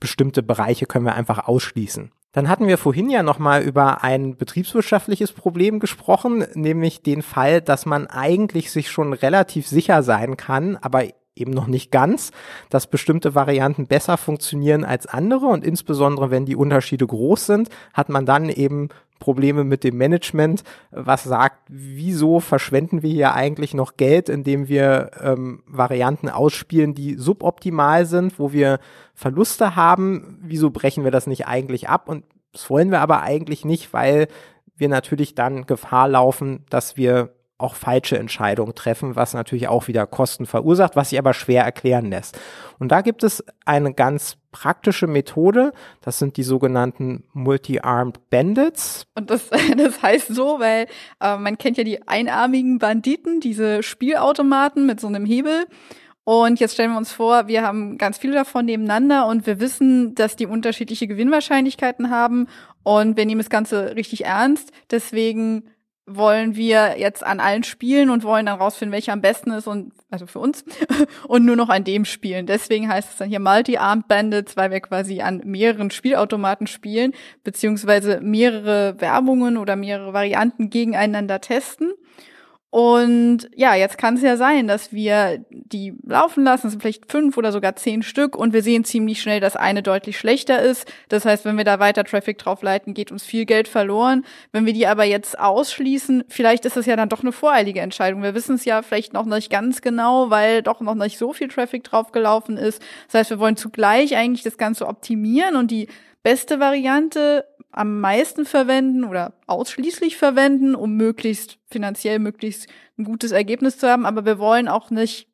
bestimmte 0.00 0.42
Bereiche 0.42 0.86
können 0.86 1.04
wir 1.04 1.14
einfach 1.14 1.46
ausschließen. 1.46 2.12
Dann 2.32 2.48
hatten 2.48 2.66
wir 2.66 2.78
vorhin 2.78 3.10
ja 3.10 3.22
nochmal 3.22 3.62
über 3.62 4.02
ein 4.02 4.36
betriebswirtschaftliches 4.36 5.32
Problem 5.32 5.80
gesprochen, 5.80 6.46
nämlich 6.54 7.02
den 7.02 7.22
Fall, 7.22 7.60
dass 7.60 7.84
man 7.84 8.06
eigentlich 8.06 8.70
sich 8.70 8.90
schon 8.90 9.12
relativ 9.12 9.68
sicher 9.68 10.02
sein 10.02 10.38
kann, 10.38 10.78
aber 10.80 11.04
eben 11.36 11.52
noch 11.52 11.66
nicht 11.66 11.90
ganz, 11.90 12.30
dass 12.70 12.86
bestimmte 12.86 13.34
Varianten 13.34 13.86
besser 13.86 14.16
funktionieren 14.16 14.84
als 14.84 15.06
andere. 15.06 15.46
Und 15.46 15.64
insbesondere 15.64 16.30
wenn 16.30 16.46
die 16.46 16.56
Unterschiede 16.56 17.06
groß 17.06 17.46
sind, 17.46 17.68
hat 17.92 18.08
man 18.08 18.26
dann 18.26 18.48
eben 18.48 18.88
Probleme 19.22 19.62
mit 19.62 19.84
dem 19.84 19.96
Management, 19.96 20.64
was 20.90 21.22
sagt, 21.22 21.60
wieso 21.68 22.40
verschwenden 22.40 23.02
wir 23.02 23.10
hier 23.10 23.34
eigentlich 23.34 23.72
noch 23.72 23.96
Geld, 23.96 24.28
indem 24.28 24.66
wir 24.66 25.12
ähm, 25.22 25.62
Varianten 25.66 26.28
ausspielen, 26.28 26.92
die 26.92 27.14
suboptimal 27.14 28.04
sind, 28.04 28.40
wo 28.40 28.52
wir 28.52 28.80
Verluste 29.14 29.76
haben, 29.76 30.40
wieso 30.42 30.70
brechen 30.70 31.04
wir 31.04 31.12
das 31.12 31.28
nicht 31.28 31.46
eigentlich 31.46 31.88
ab? 31.88 32.08
Und 32.08 32.24
das 32.50 32.68
wollen 32.68 32.90
wir 32.90 33.00
aber 33.00 33.22
eigentlich 33.22 33.64
nicht, 33.64 33.92
weil 33.92 34.26
wir 34.74 34.88
natürlich 34.88 35.36
dann 35.36 35.66
Gefahr 35.66 36.08
laufen, 36.08 36.64
dass 36.68 36.96
wir 36.96 37.32
auch 37.62 37.74
falsche 37.74 38.18
Entscheidungen 38.18 38.74
treffen, 38.74 39.16
was 39.16 39.34
natürlich 39.34 39.68
auch 39.68 39.88
wieder 39.88 40.06
Kosten 40.06 40.46
verursacht, 40.46 40.96
was 40.96 41.10
sich 41.10 41.18
aber 41.18 41.34
schwer 41.34 41.64
erklären 41.64 42.10
lässt. 42.10 42.38
Und 42.78 42.90
da 42.90 43.00
gibt 43.00 43.22
es 43.22 43.44
eine 43.64 43.94
ganz 43.94 44.36
praktische 44.50 45.06
Methode, 45.06 45.72
das 46.02 46.18
sind 46.18 46.36
die 46.36 46.42
sogenannten 46.42 47.24
Multi-Armed 47.32 48.30
Bandits. 48.30 49.06
Und 49.14 49.30
das, 49.30 49.48
das 49.76 50.02
heißt 50.02 50.28
so, 50.34 50.60
weil 50.60 50.86
äh, 51.20 51.36
man 51.36 51.58
kennt 51.58 51.78
ja 51.78 51.84
die 51.84 52.06
einarmigen 52.06 52.78
Banditen, 52.78 53.40
diese 53.40 53.82
Spielautomaten 53.82 54.86
mit 54.86 55.00
so 55.00 55.06
einem 55.06 55.24
Hebel. 55.24 55.66
Und 56.24 56.60
jetzt 56.60 56.74
stellen 56.74 56.92
wir 56.92 56.98
uns 56.98 57.10
vor, 57.10 57.48
wir 57.48 57.62
haben 57.62 57.98
ganz 57.98 58.18
viele 58.18 58.34
davon 58.34 58.64
nebeneinander 58.66 59.26
und 59.26 59.44
wir 59.46 59.58
wissen, 59.58 60.14
dass 60.14 60.36
die 60.36 60.46
unterschiedliche 60.46 61.08
Gewinnwahrscheinlichkeiten 61.08 62.10
haben 62.10 62.46
und 62.84 63.16
wir 63.16 63.26
nehmen 63.26 63.40
das 63.40 63.50
Ganze 63.50 63.96
richtig 63.96 64.24
ernst. 64.24 64.70
Deswegen 64.90 65.64
wollen 66.06 66.56
wir 66.56 66.98
jetzt 66.98 67.24
an 67.24 67.38
allen 67.38 67.62
spielen 67.62 68.10
und 68.10 68.24
wollen 68.24 68.46
dann 68.46 68.58
rausfinden, 68.58 68.92
welcher 68.92 69.12
am 69.12 69.20
besten 69.20 69.52
ist 69.52 69.68
und 69.68 69.92
also 70.10 70.26
für 70.26 70.40
uns 70.40 70.64
und 71.28 71.44
nur 71.44 71.56
noch 71.56 71.68
an 71.68 71.84
dem 71.84 72.04
spielen. 72.04 72.46
Deswegen 72.46 72.88
heißt 72.88 73.10
es 73.10 73.16
dann 73.18 73.28
hier 73.28 73.40
Multi-Armed 73.40 74.08
Bandits, 74.08 74.56
weil 74.56 74.70
wir 74.70 74.80
quasi 74.80 75.20
an 75.20 75.42
mehreren 75.44 75.90
Spielautomaten 75.90 76.66
spielen, 76.66 77.12
beziehungsweise 77.44 78.20
mehrere 78.20 79.00
Werbungen 79.00 79.56
oder 79.56 79.76
mehrere 79.76 80.12
Varianten 80.12 80.70
gegeneinander 80.70 81.40
testen. 81.40 81.92
Und 82.72 83.50
ja, 83.54 83.74
jetzt 83.74 83.98
kann 83.98 84.14
es 84.14 84.22
ja 84.22 84.38
sein, 84.38 84.66
dass 84.66 84.94
wir 84.94 85.44
die 85.50 85.92
laufen 86.06 86.42
lassen, 86.42 86.68
es 86.68 86.72
sind 86.72 86.80
vielleicht 86.80 87.12
fünf 87.12 87.36
oder 87.36 87.52
sogar 87.52 87.76
zehn 87.76 88.02
Stück 88.02 88.34
und 88.34 88.54
wir 88.54 88.62
sehen 88.62 88.82
ziemlich 88.82 89.20
schnell, 89.20 89.40
dass 89.40 89.56
eine 89.56 89.82
deutlich 89.82 90.18
schlechter 90.18 90.62
ist. 90.62 90.90
Das 91.10 91.26
heißt, 91.26 91.44
wenn 91.44 91.58
wir 91.58 91.64
da 91.64 91.80
weiter 91.80 92.02
Traffic 92.02 92.38
drauf 92.38 92.62
leiten, 92.62 92.94
geht 92.94 93.12
uns 93.12 93.24
viel 93.24 93.44
Geld 93.44 93.68
verloren. 93.68 94.24
Wenn 94.52 94.64
wir 94.64 94.72
die 94.72 94.86
aber 94.86 95.04
jetzt 95.04 95.38
ausschließen, 95.38 96.24
vielleicht 96.28 96.64
ist 96.64 96.78
es 96.78 96.86
ja 96.86 96.96
dann 96.96 97.10
doch 97.10 97.20
eine 97.20 97.32
voreilige 97.32 97.80
Entscheidung. 97.80 98.22
Wir 98.22 98.34
wissen 98.34 98.54
es 98.54 98.64
ja 98.64 98.80
vielleicht 98.80 99.12
noch 99.12 99.26
nicht 99.26 99.50
ganz 99.50 99.82
genau, 99.82 100.30
weil 100.30 100.62
doch 100.62 100.80
noch 100.80 100.94
nicht 100.94 101.18
so 101.18 101.34
viel 101.34 101.48
Traffic 101.48 101.84
drauf 101.84 102.10
gelaufen 102.10 102.56
ist. 102.56 102.80
Das 103.08 103.20
heißt, 103.20 103.30
wir 103.32 103.38
wollen 103.38 103.58
zugleich 103.58 104.16
eigentlich 104.16 104.44
das 104.44 104.56
Ganze 104.56 104.86
optimieren 104.86 105.56
und 105.56 105.70
die 105.70 105.88
beste 106.22 106.60
Variante 106.60 107.44
am 107.72 108.00
meisten 108.00 108.44
verwenden 108.44 109.04
oder 109.04 109.34
ausschließlich 109.46 110.16
verwenden, 110.16 110.74
um 110.74 110.94
möglichst 110.96 111.58
finanziell 111.70 112.18
möglichst 112.18 112.68
ein 112.98 113.04
gutes 113.04 113.32
Ergebnis 113.32 113.78
zu 113.78 113.88
haben. 113.88 114.06
Aber 114.06 114.24
wir 114.24 114.38
wollen 114.38 114.68
auch 114.68 114.90
nicht 114.90 115.31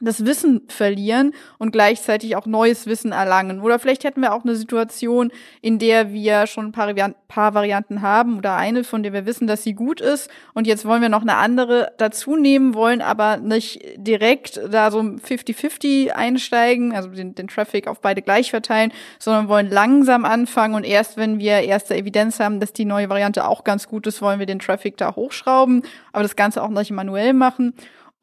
das 0.00 0.26
Wissen 0.26 0.62
verlieren 0.68 1.32
und 1.58 1.70
gleichzeitig 1.70 2.34
auch 2.34 2.46
neues 2.46 2.86
Wissen 2.86 3.12
erlangen. 3.12 3.60
Oder 3.60 3.78
vielleicht 3.78 4.04
hätten 4.04 4.20
wir 4.20 4.34
auch 4.34 4.42
eine 4.42 4.56
Situation, 4.56 5.30
in 5.60 5.78
der 5.78 6.12
wir 6.12 6.46
schon 6.46 6.66
ein 6.66 6.72
paar, 6.72 6.92
paar, 7.28 7.54
Varianten 7.54 8.02
haben 8.02 8.38
oder 8.38 8.56
eine, 8.56 8.82
von 8.84 9.02
der 9.02 9.12
wir 9.12 9.26
wissen, 9.26 9.46
dass 9.46 9.62
sie 9.62 9.74
gut 9.74 10.00
ist. 10.00 10.28
Und 10.54 10.66
jetzt 10.66 10.84
wollen 10.84 11.02
wir 11.02 11.08
noch 11.08 11.22
eine 11.22 11.36
andere 11.36 11.92
dazu 11.98 12.36
nehmen, 12.36 12.74
wollen 12.74 13.00
aber 13.00 13.36
nicht 13.36 13.80
direkt 13.96 14.60
da 14.70 14.90
so 14.90 14.98
50-50 14.98 16.10
einsteigen, 16.10 16.94
also 16.94 17.08
den, 17.08 17.34
den 17.34 17.48
Traffic 17.48 17.86
auf 17.86 18.00
beide 18.00 18.22
gleich 18.22 18.50
verteilen, 18.50 18.92
sondern 19.18 19.48
wollen 19.48 19.70
langsam 19.70 20.24
anfangen 20.24 20.74
und 20.74 20.84
erst 20.84 21.16
wenn 21.16 21.38
wir 21.38 21.60
erste 21.60 21.94
Evidenz 21.94 22.40
haben, 22.40 22.58
dass 22.58 22.72
die 22.72 22.84
neue 22.84 23.08
Variante 23.08 23.46
auch 23.46 23.62
ganz 23.62 23.86
gut 23.86 24.06
ist, 24.06 24.20
wollen 24.20 24.40
wir 24.40 24.46
den 24.46 24.58
Traffic 24.58 24.96
da 24.96 25.14
hochschrauben, 25.14 25.82
aber 26.12 26.22
das 26.22 26.34
Ganze 26.34 26.62
auch 26.62 26.70
nicht 26.70 26.90
manuell 26.90 27.34
machen. 27.34 27.74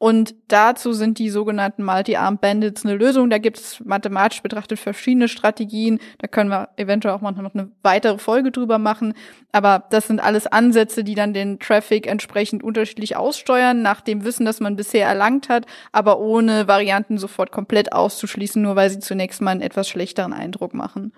Und 0.02 0.34
dazu 0.48 0.94
sind 0.94 1.18
die 1.18 1.28
sogenannten 1.28 1.84
Multi-Arm 1.84 2.38
Bandits 2.38 2.86
eine 2.86 2.96
Lösung. 2.96 3.28
Da 3.28 3.36
gibt 3.36 3.58
es 3.58 3.84
mathematisch 3.84 4.42
betrachtet 4.42 4.78
verschiedene 4.78 5.28
Strategien. 5.28 5.98
Da 6.16 6.26
können 6.26 6.48
wir 6.48 6.70
eventuell 6.76 7.14
auch 7.14 7.20
manchmal 7.20 7.44
noch 7.44 7.54
eine 7.54 7.70
weitere 7.82 8.16
Folge 8.16 8.50
drüber 8.50 8.78
machen. 8.78 9.12
Aber 9.52 9.84
das 9.90 10.06
sind 10.06 10.18
alles 10.18 10.46
Ansätze, 10.46 11.04
die 11.04 11.14
dann 11.14 11.34
den 11.34 11.58
Traffic 11.58 12.06
entsprechend 12.06 12.62
unterschiedlich 12.62 13.18
aussteuern, 13.18 13.82
nach 13.82 14.00
dem 14.00 14.24
Wissen, 14.24 14.46
das 14.46 14.58
man 14.58 14.74
bisher 14.74 15.06
erlangt 15.06 15.50
hat, 15.50 15.66
aber 15.92 16.18
ohne 16.18 16.66
Varianten 16.66 17.18
sofort 17.18 17.52
komplett 17.52 17.92
auszuschließen, 17.92 18.62
nur 18.62 18.76
weil 18.76 18.88
sie 18.88 19.00
zunächst 19.00 19.42
mal 19.42 19.50
einen 19.50 19.60
etwas 19.60 19.86
schlechteren 19.86 20.32
Eindruck 20.32 20.72
machen. 20.72 21.12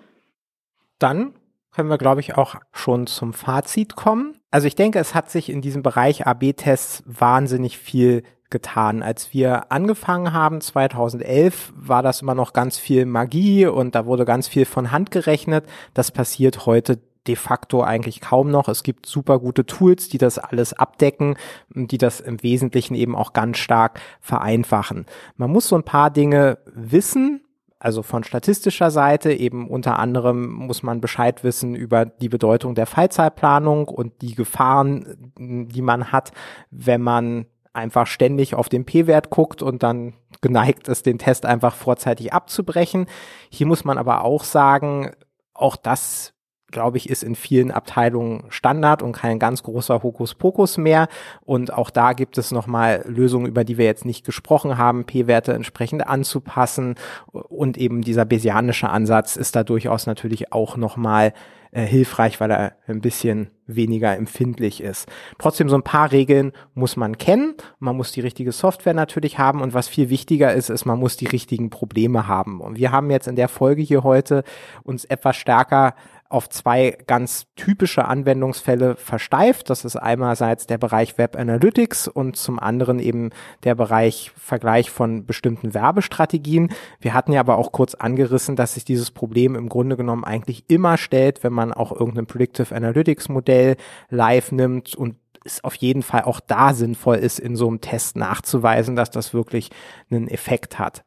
Dann 0.99 1.35
können 1.71 1.89
wir, 1.89 1.97
glaube 1.97 2.19
ich, 2.19 2.35
auch 2.35 2.55
schon 2.73 3.07
zum 3.07 3.31
Fazit 3.31 3.95
kommen. 3.95 4.41
Also 4.51 4.67
ich 4.67 4.75
denke, 4.75 4.99
es 4.99 5.15
hat 5.15 5.31
sich 5.31 5.49
in 5.49 5.61
diesem 5.61 5.83
Bereich 5.83 6.27
AB-Tests 6.27 7.01
wahnsinnig 7.05 7.77
viel 7.77 8.23
getan. 8.53 9.03
Als 9.03 9.33
wir 9.33 9.69
angefangen 9.73 10.31
haben, 10.31 10.61
2011, 10.61 11.73
war 11.75 12.01
das 12.01 12.21
immer 12.21 12.35
noch 12.35 12.53
ganz 12.53 12.77
viel 12.77 13.05
Magie 13.05 13.65
und 13.65 13.95
da 13.95 14.05
wurde 14.05 14.23
ganz 14.23 14.47
viel 14.47 14.63
von 14.63 14.91
Hand 14.93 15.11
gerechnet. 15.11 15.65
Das 15.93 16.11
passiert 16.11 16.65
heute 16.65 16.99
de 17.27 17.35
facto 17.35 17.81
eigentlich 17.81 18.21
kaum 18.21 18.51
noch. 18.51 18.69
Es 18.69 18.83
gibt 18.83 19.05
super 19.05 19.39
gute 19.39 19.65
Tools, 19.65 20.09
die 20.09 20.17
das 20.17 20.37
alles 20.37 20.73
abdecken, 20.73 21.35
die 21.73 21.97
das 21.97 22.21
im 22.21 22.41
Wesentlichen 22.43 22.95
eben 22.95 23.15
auch 23.15 23.33
ganz 23.33 23.57
stark 23.57 23.99
vereinfachen. 24.21 25.05
Man 25.35 25.51
muss 25.51 25.67
so 25.67 25.75
ein 25.75 25.83
paar 25.83 26.11
Dinge 26.11 26.59
wissen, 26.65 27.41
also 27.79 28.01
von 28.01 28.23
statistischer 28.23 28.91
Seite 28.91 29.33
eben 29.33 29.67
unter 29.67 29.99
anderem 29.99 30.49
muss 30.49 30.83
man 30.83 31.01
Bescheid 31.01 31.43
wissen 31.43 31.75
über 31.75 32.05
die 32.05 32.29
Bedeutung 32.29 32.75
der 32.75 32.85
Fallzeitplanung 32.85 33.89
und 33.89 34.21
die 34.21 34.35
Gefahren, 34.35 35.33
die 35.37 35.81
man 35.81 36.13
hat, 36.13 36.31
wenn 36.71 37.01
man 37.01 37.45
einfach 37.73 38.07
ständig 38.07 38.55
auf 38.55 38.69
den 38.69 38.85
P-Wert 38.85 39.29
guckt 39.29 39.61
und 39.61 39.83
dann 39.83 40.13
geneigt 40.41 40.87
ist, 40.87 41.05
den 41.05 41.17
Test 41.17 41.45
einfach 41.45 41.75
vorzeitig 41.75 42.31
abzubrechen. 42.31 43.07
Hier 43.49 43.67
muss 43.67 43.83
man 43.83 43.97
aber 43.97 44.23
auch 44.23 44.43
sagen, 44.43 45.11
auch 45.53 45.75
das 45.75 46.33
glaube 46.73 46.97
ich, 46.97 47.09
ist 47.09 47.23
in 47.23 47.35
vielen 47.35 47.71
Abteilungen 47.71 48.43
Standard 48.49 49.01
und 49.01 49.13
kein 49.13 49.39
ganz 49.39 49.63
großer 49.63 50.03
Hokuspokus 50.03 50.77
mehr. 50.77 51.07
Und 51.45 51.71
auch 51.71 51.89
da 51.89 52.11
gibt 52.11 52.37
es 52.37 52.51
nochmal 52.51 53.05
Lösungen, 53.07 53.45
über 53.45 53.63
die 53.63 53.77
wir 53.77 53.85
jetzt 53.85 54.03
nicht 54.03 54.25
gesprochen 54.25 54.77
haben, 54.77 55.05
P-Werte 55.05 55.53
entsprechend 55.53 56.05
anzupassen. 56.05 56.95
Und 57.31 57.77
eben 57.77 58.01
dieser 58.01 58.25
Bayesianische 58.25 58.89
Ansatz 58.89 59.37
ist 59.37 59.55
da 59.55 59.63
durchaus 59.63 60.05
natürlich 60.05 60.51
auch 60.51 60.75
nochmal 60.75 61.33
äh, 61.73 61.85
hilfreich, 61.85 62.39
weil 62.39 62.51
er 62.51 62.73
ein 62.87 63.01
bisschen 63.01 63.49
weniger 63.65 64.15
empfindlich 64.15 64.81
ist. 64.81 65.07
Trotzdem 65.39 65.69
so 65.69 65.75
ein 65.75 65.83
paar 65.83 66.11
Regeln 66.11 66.51
muss 66.75 66.95
man 66.95 67.17
kennen. 67.17 67.55
Man 67.79 67.97
muss 67.97 68.11
die 68.11 68.21
richtige 68.21 68.51
Software 68.51 68.93
natürlich 68.93 69.39
haben 69.39 69.61
und 69.61 69.73
was 69.73 69.87
viel 69.87 70.09
wichtiger 70.09 70.53
ist, 70.53 70.69
ist, 70.69 70.85
man 70.85 70.99
muss 70.99 71.17
die 71.17 71.27
richtigen 71.27 71.69
Probleme 71.69 72.27
haben. 72.27 72.61
Und 72.61 72.77
wir 72.77 72.91
haben 72.91 73.09
jetzt 73.09 73.27
in 73.27 73.35
der 73.35 73.47
Folge 73.47 73.81
hier 73.81 74.03
heute 74.03 74.43
uns 74.83 75.05
etwas 75.05 75.35
stärker 75.35 75.95
auf 76.33 76.49
zwei 76.49 76.97
ganz 77.05 77.45
typische 77.55 78.05
Anwendungsfälle 78.05 78.95
versteift. 78.95 79.69
Das 79.69 79.85
ist 79.85 79.95
einerseits 79.95 80.65
der 80.65 80.79
Bereich 80.79 81.17
Web 81.17 81.37
Analytics 81.37 82.07
und 82.07 82.35
zum 82.35 82.59
anderen 82.59 82.99
eben 82.99 83.29
der 83.63 83.75
Bereich 83.75 84.31
Vergleich 84.35 84.89
von 84.89 85.25
bestimmten 85.25 85.73
Werbestrategien. 85.73 86.69
Wir 86.99 87.13
hatten 87.13 87.33
ja 87.33 87.39
aber 87.39 87.57
auch 87.57 87.71
kurz 87.71 87.93
angerissen, 87.93 88.55
dass 88.55 88.73
sich 88.73 88.83
dieses 88.83 89.11
Problem 89.11 89.55
im 89.55 89.69
Grunde 89.69 89.95
genommen 89.95 90.23
eigentlich 90.23 90.65
immer 90.69 90.97
stellt, 90.97 91.43
wenn 91.43 91.53
man 91.53 91.71
auch 91.71 91.91
irgendein 91.91 92.25
Predictive 92.25 92.75
Analytics 92.75 93.29
Modell 93.29 93.75
live 94.09 94.51
nimmt 94.51 94.95
und 94.95 95.15
es 95.45 95.63
auf 95.63 95.75
jeden 95.75 96.01
Fall 96.01 96.23
auch 96.23 96.39
da 96.39 96.73
sinnvoll 96.73 97.17
ist, 97.17 97.39
in 97.39 97.55
so 97.55 97.67
einem 97.67 97.81
Test 97.81 98.15
nachzuweisen, 98.15 98.95
dass 98.95 99.11
das 99.11 99.33
wirklich 99.33 99.69
einen 100.09 100.27
Effekt 100.27 100.79
hat. 100.79 101.03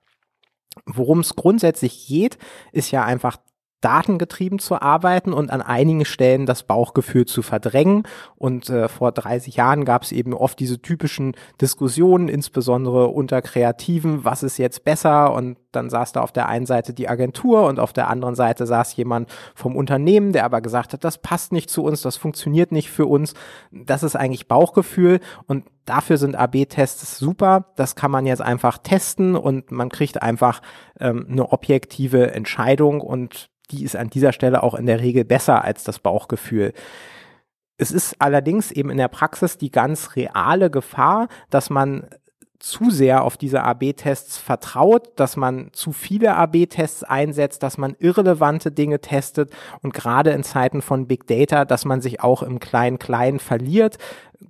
Worum 0.84 1.20
es 1.20 1.34
grundsätzlich 1.34 2.06
geht, 2.06 2.38
ist 2.70 2.90
ja 2.90 3.04
einfach 3.04 3.38
datengetrieben 3.80 4.58
zu 4.58 4.80
arbeiten 4.80 5.32
und 5.32 5.50
an 5.50 5.62
einigen 5.62 6.04
Stellen 6.04 6.46
das 6.46 6.62
Bauchgefühl 6.62 7.26
zu 7.26 7.42
verdrängen. 7.42 8.04
Und 8.36 8.70
äh, 8.70 8.88
vor 8.88 9.12
30 9.12 9.56
Jahren 9.56 9.84
gab 9.84 10.02
es 10.02 10.12
eben 10.12 10.32
oft 10.34 10.58
diese 10.58 10.80
typischen 10.80 11.34
Diskussionen, 11.60 12.28
insbesondere 12.28 13.08
unter 13.08 13.42
Kreativen, 13.42 14.24
was 14.24 14.42
ist 14.42 14.58
jetzt 14.58 14.84
besser? 14.84 15.32
Und 15.32 15.58
dann 15.72 15.90
saß 15.90 16.12
da 16.12 16.22
auf 16.22 16.32
der 16.32 16.48
einen 16.48 16.66
Seite 16.66 16.94
die 16.94 17.08
Agentur 17.08 17.66
und 17.66 17.78
auf 17.78 17.92
der 17.92 18.08
anderen 18.08 18.34
Seite 18.34 18.66
saß 18.66 18.96
jemand 18.96 19.30
vom 19.54 19.76
Unternehmen, 19.76 20.32
der 20.32 20.44
aber 20.44 20.60
gesagt 20.62 20.94
hat, 20.94 21.04
das 21.04 21.18
passt 21.18 21.52
nicht 21.52 21.68
zu 21.68 21.84
uns, 21.84 22.00
das 22.00 22.16
funktioniert 22.16 22.72
nicht 22.72 22.90
für 22.90 23.06
uns. 23.06 23.34
Das 23.70 24.02
ist 24.02 24.16
eigentlich 24.16 24.48
Bauchgefühl 24.48 25.20
und 25.46 25.66
dafür 25.84 26.16
sind 26.16 26.34
AB-Tests 26.34 27.18
super. 27.18 27.72
Das 27.76 27.94
kann 27.94 28.10
man 28.10 28.26
jetzt 28.26 28.42
einfach 28.42 28.78
testen 28.78 29.36
und 29.36 29.70
man 29.70 29.90
kriegt 29.90 30.22
einfach 30.22 30.62
ähm, 30.98 31.26
eine 31.30 31.52
objektive 31.52 32.32
Entscheidung 32.32 33.00
und 33.00 33.50
die 33.70 33.84
ist 33.84 33.96
an 33.96 34.10
dieser 34.10 34.32
Stelle 34.32 34.62
auch 34.62 34.74
in 34.74 34.86
der 34.86 35.00
Regel 35.00 35.24
besser 35.24 35.64
als 35.64 35.84
das 35.84 35.98
Bauchgefühl. 35.98 36.72
Es 37.78 37.90
ist 37.90 38.16
allerdings 38.20 38.70
eben 38.70 38.90
in 38.90 38.96
der 38.96 39.08
Praxis 39.08 39.58
die 39.58 39.70
ganz 39.70 40.16
reale 40.16 40.70
Gefahr, 40.70 41.28
dass 41.50 41.68
man 41.68 42.08
zu 42.58 42.90
sehr 42.90 43.22
auf 43.22 43.36
diese 43.36 43.62
AB-Tests 43.62 44.38
vertraut, 44.38 45.10
dass 45.16 45.36
man 45.36 45.68
zu 45.72 45.92
viele 45.92 46.34
AB-Tests 46.36 47.04
einsetzt, 47.04 47.62
dass 47.62 47.76
man 47.76 47.96
irrelevante 47.98 48.72
Dinge 48.72 49.00
testet 49.00 49.50
und 49.82 49.92
gerade 49.92 50.30
in 50.30 50.42
Zeiten 50.42 50.80
von 50.80 51.06
Big 51.06 51.26
Data, 51.26 51.64
dass 51.64 51.84
man 51.84 52.00
sich 52.00 52.22
auch 52.22 52.42
im 52.42 52.58
Klein-Klein 52.58 53.40
verliert, 53.40 53.98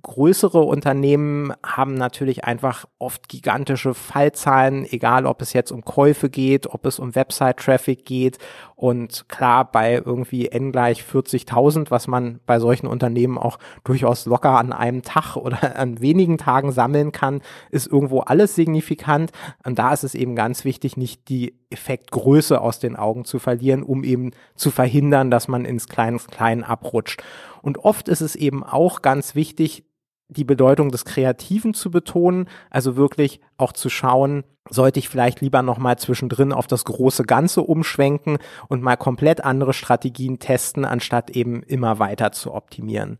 größere 0.01 0.61
Unternehmen 0.61 1.53
haben 1.65 1.93
natürlich 1.93 2.43
einfach 2.43 2.85
oft 2.99 3.29
gigantische 3.29 3.93
Fallzahlen, 3.93 4.85
egal 4.85 5.25
ob 5.25 5.41
es 5.41 5.53
jetzt 5.53 5.71
um 5.71 5.83
Käufe 5.83 6.29
geht, 6.29 6.67
ob 6.67 6.85
es 6.85 6.99
um 6.99 7.15
Website-Traffic 7.15 8.05
geht. 8.05 8.37
Und 8.75 9.27
klar, 9.29 9.71
bei 9.71 9.95
irgendwie 9.95 10.47
n 10.47 10.71
gleich 10.71 11.01
40.000, 11.01 11.89
was 11.89 12.07
man 12.07 12.39
bei 12.45 12.59
solchen 12.59 12.87
Unternehmen 12.87 13.37
auch 13.37 13.57
durchaus 13.83 14.25
locker 14.25 14.57
an 14.57 14.73
einem 14.73 15.01
Tag 15.03 15.35
oder 15.35 15.77
an 15.77 16.01
wenigen 16.01 16.37
Tagen 16.37 16.71
sammeln 16.71 17.11
kann, 17.11 17.41
ist 17.71 17.87
irgendwo 17.87 18.19
alles 18.19 18.55
signifikant. 18.55 19.31
Und 19.63 19.79
da 19.79 19.93
ist 19.93 20.03
es 20.03 20.15
eben 20.15 20.35
ganz 20.35 20.65
wichtig, 20.65 20.97
nicht 20.97 21.29
die 21.29 21.55
Effektgröße 21.69 22.61
aus 22.61 22.79
den 22.79 22.95
Augen 22.95 23.25
zu 23.25 23.39
verlieren, 23.39 23.83
um 23.83 24.03
eben 24.03 24.31
zu 24.55 24.71
verhindern, 24.71 25.31
dass 25.31 25.47
man 25.47 25.65
ins 25.65 25.87
Kleines 25.87 26.27
Klein 26.27 26.63
abrutscht. 26.63 27.23
Und 27.61 27.79
oft 27.79 28.07
ist 28.07 28.21
es 28.21 28.35
eben 28.35 28.63
auch 28.63 29.01
ganz 29.01 29.35
wichtig, 29.35 29.83
die 30.29 30.43
Bedeutung 30.43 30.91
des 30.91 31.05
Kreativen 31.05 31.73
zu 31.73 31.89
betonen, 31.89 32.49
also 32.69 32.95
wirklich 32.97 33.39
auch 33.57 33.71
zu 33.71 33.89
schauen, 33.89 34.43
sollte 34.69 34.99
ich 34.99 35.07
vielleicht 35.07 35.39
lieber 35.39 35.61
nochmal 35.61 35.97
zwischendrin 35.97 36.51
auf 36.51 36.67
das 36.67 36.83
große 36.83 37.23
Ganze 37.23 37.61
umschwenken 37.61 38.37
und 38.67 38.81
mal 38.81 38.97
komplett 38.97 39.43
andere 39.43 39.73
Strategien 39.73 40.39
testen, 40.39 40.83
anstatt 40.83 41.29
eben 41.29 41.63
immer 41.63 41.99
weiter 41.99 42.33
zu 42.33 42.53
optimieren. 42.53 43.19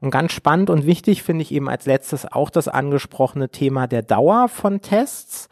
Und 0.00 0.10
ganz 0.10 0.32
spannend 0.32 0.70
und 0.70 0.86
wichtig 0.86 1.22
finde 1.22 1.42
ich 1.42 1.52
eben 1.52 1.68
als 1.68 1.86
letztes 1.86 2.30
auch 2.30 2.50
das 2.50 2.68
angesprochene 2.68 3.48
Thema 3.50 3.86
der 3.86 4.02
Dauer 4.02 4.48
von 4.48 4.80
Tests. 4.80 5.48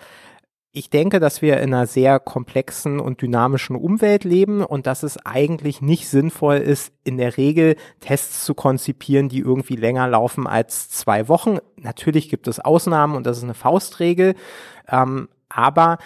Ich 0.74 0.88
denke, 0.88 1.20
dass 1.20 1.42
wir 1.42 1.58
in 1.58 1.74
einer 1.74 1.86
sehr 1.86 2.18
komplexen 2.18 2.98
und 2.98 3.20
dynamischen 3.20 3.76
Umwelt 3.76 4.24
leben 4.24 4.64
und 4.64 4.86
dass 4.86 5.02
es 5.02 5.18
eigentlich 5.18 5.82
nicht 5.82 6.08
sinnvoll 6.08 6.56
ist, 6.56 6.94
in 7.04 7.18
der 7.18 7.36
Regel 7.36 7.76
Tests 8.00 8.46
zu 8.46 8.54
konzipieren, 8.54 9.28
die 9.28 9.40
irgendwie 9.40 9.76
länger 9.76 10.08
laufen 10.08 10.46
als 10.46 10.88
zwei 10.88 11.28
Wochen. 11.28 11.58
Natürlich 11.76 12.30
gibt 12.30 12.48
es 12.48 12.58
Ausnahmen 12.58 13.16
und 13.16 13.26
das 13.26 13.36
ist 13.36 13.44
eine 13.44 13.52
Faustregel. 13.52 14.34
Ähm, 14.88 15.28
aber 15.50 15.98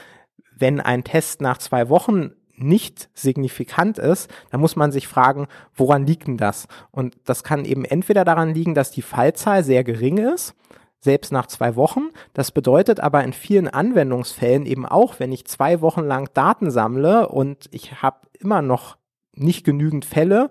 wenn 0.56 0.80
ein 0.80 1.04
Test 1.04 1.40
nach 1.40 1.58
zwei 1.58 1.88
Wochen 1.88 2.32
nicht 2.56 3.08
signifikant 3.14 3.98
ist, 3.98 4.28
dann 4.50 4.60
muss 4.60 4.74
man 4.74 4.90
sich 4.90 5.06
fragen, 5.06 5.46
woran 5.76 6.06
liegt 6.06 6.26
denn 6.26 6.38
das? 6.38 6.66
Und 6.90 7.16
das 7.24 7.44
kann 7.44 7.66
eben 7.66 7.84
entweder 7.84 8.24
daran 8.24 8.52
liegen, 8.52 8.74
dass 8.74 8.90
die 8.90 9.02
Fallzahl 9.02 9.62
sehr 9.62 9.84
gering 9.84 10.18
ist 10.18 10.56
selbst 11.00 11.32
nach 11.32 11.46
zwei 11.46 11.76
Wochen. 11.76 12.10
Das 12.34 12.50
bedeutet 12.50 13.00
aber 13.00 13.22
in 13.24 13.32
vielen 13.32 13.68
Anwendungsfällen 13.68 14.66
eben 14.66 14.86
auch, 14.86 15.20
wenn 15.20 15.32
ich 15.32 15.46
zwei 15.46 15.80
Wochen 15.80 16.02
lang 16.02 16.28
Daten 16.34 16.70
sammle 16.70 17.28
und 17.28 17.68
ich 17.70 18.02
habe 18.02 18.26
immer 18.38 18.62
noch 18.62 18.96
nicht 19.34 19.64
genügend 19.64 20.04
Fälle, 20.04 20.50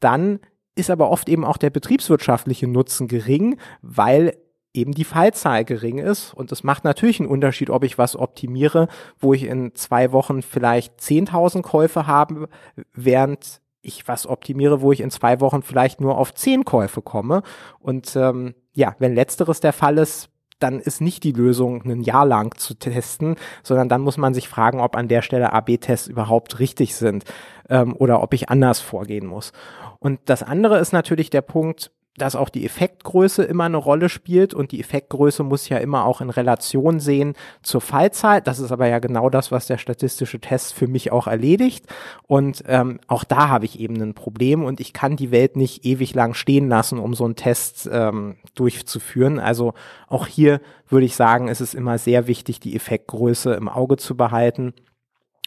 dann 0.00 0.40
ist 0.74 0.90
aber 0.90 1.10
oft 1.10 1.28
eben 1.28 1.44
auch 1.44 1.58
der 1.58 1.70
betriebswirtschaftliche 1.70 2.66
Nutzen 2.66 3.06
gering, 3.06 3.58
weil 3.82 4.36
eben 4.74 4.92
die 4.92 5.04
Fallzahl 5.04 5.64
gering 5.64 5.98
ist. 5.98 6.32
Und 6.32 6.50
es 6.50 6.64
macht 6.64 6.84
natürlich 6.84 7.20
einen 7.20 7.28
Unterschied, 7.28 7.70
ob 7.70 7.84
ich 7.84 7.98
was 7.98 8.16
optimiere, 8.16 8.88
wo 9.18 9.34
ich 9.34 9.44
in 9.44 9.74
zwei 9.74 10.12
Wochen 10.12 10.42
vielleicht 10.42 10.98
10.000 10.98 11.62
Käufe 11.62 12.06
habe, 12.06 12.48
während 12.94 13.60
ich 13.82 14.08
was 14.08 14.26
optimiere, 14.26 14.80
wo 14.80 14.92
ich 14.92 15.00
in 15.00 15.10
zwei 15.10 15.40
Wochen 15.40 15.62
vielleicht 15.62 16.00
nur 16.00 16.16
auf 16.16 16.34
zehn 16.34 16.64
Käufe 16.64 17.02
komme. 17.02 17.42
Und 17.78 18.16
ähm, 18.16 18.54
ja, 18.72 18.94
wenn 18.98 19.14
letzteres 19.14 19.60
der 19.60 19.72
Fall 19.72 19.98
ist, 19.98 20.30
dann 20.60 20.78
ist 20.78 21.00
nicht 21.00 21.24
die 21.24 21.32
Lösung, 21.32 21.82
ein 21.84 22.02
Jahr 22.02 22.24
lang 22.24 22.56
zu 22.56 22.74
testen, 22.74 23.36
sondern 23.62 23.88
dann 23.88 24.00
muss 24.00 24.16
man 24.16 24.32
sich 24.32 24.48
fragen, 24.48 24.80
ob 24.80 24.96
an 24.96 25.08
der 25.08 25.22
Stelle 25.22 25.52
AB-Tests 25.52 26.06
überhaupt 26.06 26.60
richtig 26.60 26.94
sind 26.94 27.24
ähm, 27.68 27.96
oder 27.96 28.22
ob 28.22 28.32
ich 28.32 28.48
anders 28.48 28.80
vorgehen 28.80 29.26
muss. 29.26 29.52
Und 29.98 30.20
das 30.26 30.42
andere 30.42 30.78
ist 30.78 30.92
natürlich 30.92 31.30
der 31.30 31.42
Punkt, 31.42 31.90
dass 32.18 32.36
auch 32.36 32.50
die 32.50 32.66
Effektgröße 32.66 33.42
immer 33.42 33.64
eine 33.64 33.78
Rolle 33.78 34.10
spielt 34.10 34.52
und 34.52 34.70
die 34.72 34.80
Effektgröße 34.80 35.42
muss 35.44 35.70
ja 35.70 35.78
immer 35.78 36.04
auch 36.04 36.20
in 36.20 36.28
Relation 36.28 37.00
sehen 37.00 37.34
zur 37.62 37.80
Fallzahl. 37.80 38.42
Das 38.42 38.58
ist 38.58 38.70
aber 38.70 38.86
ja 38.86 38.98
genau 38.98 39.30
das, 39.30 39.50
was 39.50 39.66
der 39.66 39.78
statistische 39.78 40.38
Test 40.38 40.74
für 40.74 40.88
mich 40.88 41.10
auch 41.10 41.26
erledigt. 41.26 41.86
Und 42.26 42.64
ähm, 42.66 43.00
auch 43.06 43.24
da 43.24 43.48
habe 43.48 43.64
ich 43.64 43.80
eben 43.80 44.00
ein 44.02 44.14
Problem 44.14 44.62
und 44.62 44.78
ich 44.78 44.92
kann 44.92 45.16
die 45.16 45.30
Welt 45.30 45.56
nicht 45.56 45.86
ewig 45.86 46.14
lang 46.14 46.34
stehen 46.34 46.68
lassen, 46.68 46.98
um 46.98 47.14
so 47.14 47.24
einen 47.24 47.36
Test 47.36 47.88
ähm, 47.90 48.36
durchzuführen. 48.54 49.38
Also 49.38 49.72
auch 50.06 50.26
hier 50.26 50.60
würde 50.88 51.06
ich 51.06 51.16
sagen, 51.16 51.48
ist 51.48 51.60
es 51.60 51.72
immer 51.72 51.96
sehr 51.96 52.26
wichtig, 52.26 52.60
die 52.60 52.76
Effektgröße 52.76 53.54
im 53.54 53.70
Auge 53.70 53.96
zu 53.96 54.18
behalten 54.18 54.74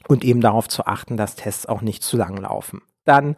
und 0.08 0.23
eben 0.23 0.41
darauf 0.41 0.67
zu 0.67 0.88
achten, 0.88 1.15
dass 1.15 1.36
Tests 1.36 1.67
auch 1.67 1.82
nicht 1.82 2.01
zu 2.01 2.17
lang 2.17 2.38
laufen. 2.38 2.82
Dann 3.06 3.36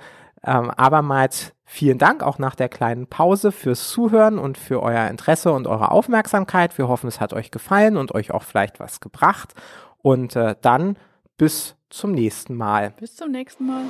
ähm, 0.47 0.71
abermals 0.71 1.53
vielen 1.67 1.97
Dank 1.97 2.23
auch 2.23 2.39
nach 2.39 2.55
der 2.55 2.69
kleinen 2.69 3.07
Pause 3.07 3.51
fürs 3.51 3.89
Zuhören 3.89 4.39
und 4.39 4.57
für 4.57 4.81
euer 4.81 5.07
Interesse 5.07 5.51
und 5.51 5.67
eure 5.67 5.91
Aufmerksamkeit. 5.91 6.77
Wir 6.77 6.87
hoffen, 6.87 7.07
es 7.07 7.19
hat 7.19 7.33
euch 7.33 7.51
gefallen 7.51 7.97
und 7.97 8.15
euch 8.15 8.31
auch 8.31 8.43
vielleicht 8.43 8.79
was 8.79 9.01
gebracht. 9.01 9.53
Und 10.01 10.35
äh, 10.35 10.55
dann 10.61 10.97
bis 11.37 11.75
zum 11.89 12.13
nächsten 12.13 12.55
Mal. 12.55 12.91
Bis 12.99 13.15
zum 13.15 13.31
nächsten 13.31 13.67
Mal. 13.67 13.83